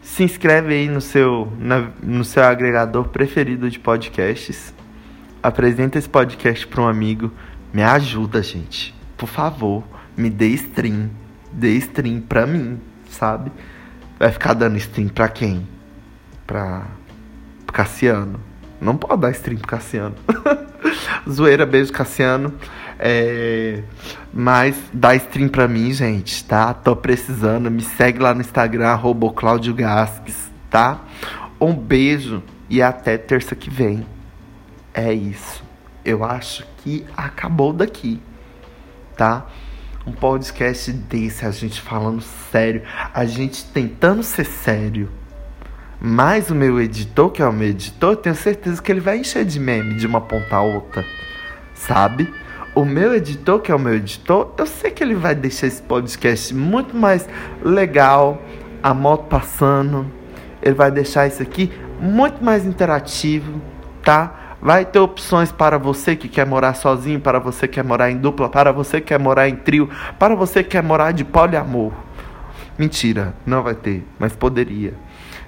se 0.01 0.23
inscreve 0.23 0.73
aí 0.73 0.87
no 0.87 1.01
seu, 1.01 1.51
na, 1.59 1.89
no 2.01 2.23
seu 2.23 2.43
agregador 2.43 3.09
preferido 3.09 3.69
de 3.69 3.77
podcasts 3.77 4.73
apresenta 5.41 5.97
esse 5.97 6.09
podcast 6.09 6.67
para 6.67 6.81
um 6.81 6.87
amigo. 6.87 7.31
Me 7.73 7.83
ajuda, 7.83 8.41
gente. 8.41 8.95
Por 9.17 9.27
favor, 9.27 9.83
me 10.15 10.29
dê 10.29 10.47
stream. 10.49 11.09
Dê 11.51 11.71
stream 11.73 12.21
pra 12.21 12.45
mim, 12.45 12.79
sabe? 13.09 13.51
Vai 14.17 14.31
ficar 14.31 14.53
dando 14.53 14.77
stream 14.77 15.07
pra 15.09 15.27
quem? 15.27 15.67
Pra 16.45 16.85
Cassiano. 17.67 18.39
Não 18.81 18.95
pode 18.95 19.21
dar 19.21 19.31
stream 19.31 19.57
pro 19.57 19.67
Cassiano. 19.67 20.15
Zoeira, 21.29 21.65
beijo, 21.65 21.91
Cassiano. 21.91 22.53
É... 22.97 23.83
Mas 24.33 24.75
dá 24.93 25.15
stream 25.15 25.49
pra 25.49 25.67
mim, 25.67 25.91
gente, 25.91 26.43
tá? 26.45 26.73
Tô 26.73 26.95
precisando. 26.95 27.69
Me 27.69 27.81
segue 27.81 28.19
lá 28.19 28.33
no 28.33 28.41
Instagram, 28.41 28.87
arroba 28.87 29.33
Gasques, 29.75 30.49
tá? 30.69 31.01
Um 31.59 31.73
beijo 31.73 32.43
e 32.69 32.81
até 32.81 33.17
terça 33.17 33.55
que 33.55 33.69
vem 33.69 34.05
é 34.93 35.13
isso. 35.13 35.63
Eu 36.03 36.23
acho 36.23 36.65
que 36.77 37.05
acabou 37.15 37.73
daqui, 37.73 38.21
tá? 39.15 39.45
Um 40.07 40.11
podcast 40.11 40.91
desse, 40.91 41.45
a 41.45 41.51
gente 41.51 41.81
falando 41.81 42.21
sério, 42.21 42.81
a 43.13 43.25
gente 43.25 43.65
tentando 43.65 44.23
ser 44.23 44.45
sério, 44.45 45.09
Mas 46.01 46.49
o 46.49 46.55
meu 46.55 46.79
editor, 46.79 47.29
que 47.29 47.41
é 47.41 47.45
o 47.45 47.51
meu 47.51 47.67
editor, 47.67 48.13
eu 48.13 48.15
tenho 48.15 48.35
certeza 48.35 48.81
que 48.81 48.89
ele 48.89 49.01
vai 49.01 49.17
encher 49.17 49.43
de 49.43 49.59
meme 49.59 49.95
de 49.95 50.07
uma 50.07 50.21
ponta 50.21 50.55
a 50.55 50.61
outra. 50.61 51.05
Sabe? 51.73 52.33
O 52.73 52.85
meu 52.85 53.13
editor, 53.13 53.59
que 53.59 53.69
é 53.71 53.75
o 53.75 53.79
meu 53.79 53.95
editor, 53.95 54.53
eu 54.57 54.65
sei 54.65 54.91
que 54.91 55.03
ele 55.03 55.15
vai 55.15 55.35
deixar 55.35 55.67
esse 55.67 55.81
podcast 55.81 56.53
muito 56.53 56.95
mais 56.95 57.27
legal, 57.61 58.41
a 58.81 58.93
moto 58.93 59.25
passando. 59.27 60.09
Ele 60.61 60.75
vai 60.75 60.89
deixar 60.89 61.27
isso 61.27 61.43
aqui 61.43 61.69
muito 61.99 62.41
mais 62.41 62.65
interativo, 62.65 63.61
tá? 64.01 64.48
Vai 64.61 64.85
ter 64.85 64.99
opções 64.99 65.51
para 65.51 65.77
você 65.77 66.15
que 66.15 66.27
quer 66.27 66.45
morar 66.45 66.73
sozinho, 66.73 67.19
para 67.19 67.39
você 67.39 67.67
que 67.67 67.75
quer 67.75 67.83
morar 67.83 68.11
em 68.11 68.17
dupla, 68.17 68.49
para 68.49 68.71
você 68.71 68.99
que 68.99 69.07
quer 69.07 69.19
morar 69.19 69.47
em 69.47 69.55
trio, 69.55 69.89
para 70.17 70.35
você 70.35 70.63
que 70.63 70.71
quer 70.71 70.83
morar 70.83 71.11
de 71.11 71.23
poliamor. 71.23 71.93
Mentira, 72.77 73.33
não 73.45 73.63
vai 73.63 73.75
ter, 73.75 74.05
mas 74.17 74.35
poderia. 74.35 74.93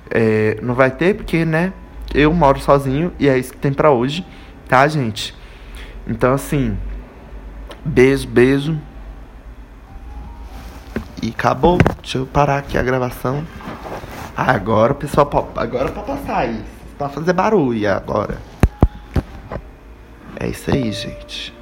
É, 0.09 0.57
não 0.61 0.73
vai 0.73 0.91
ter 0.91 1.15
porque, 1.15 1.43
né? 1.45 1.73
Eu 2.13 2.33
moro 2.33 2.59
sozinho 2.59 3.13
e 3.19 3.27
é 3.27 3.37
isso 3.37 3.53
que 3.53 3.57
tem 3.57 3.71
para 3.71 3.91
hoje, 3.91 4.25
tá, 4.67 4.85
gente? 4.87 5.35
Então, 6.07 6.33
assim, 6.33 6.77
beijo, 7.85 8.27
beijo. 8.27 8.77
E 11.21 11.29
acabou. 11.29 11.77
Deixa 12.01 12.17
eu 12.17 12.25
parar 12.25 12.57
aqui 12.57 12.77
a 12.77 12.83
gravação. 12.83 13.45
Agora 14.35 14.93
pessoal 14.93 15.29
agora 15.55 15.89
é 15.89 15.91
pra 15.91 16.01
passar 16.01 16.37
aí. 16.37 16.63
Pra 16.97 17.09
fazer 17.09 17.33
barulho 17.33 17.93
agora. 17.93 18.50
É 20.39 20.47
isso 20.47 20.71
aí, 20.71 20.91
gente. 20.91 21.53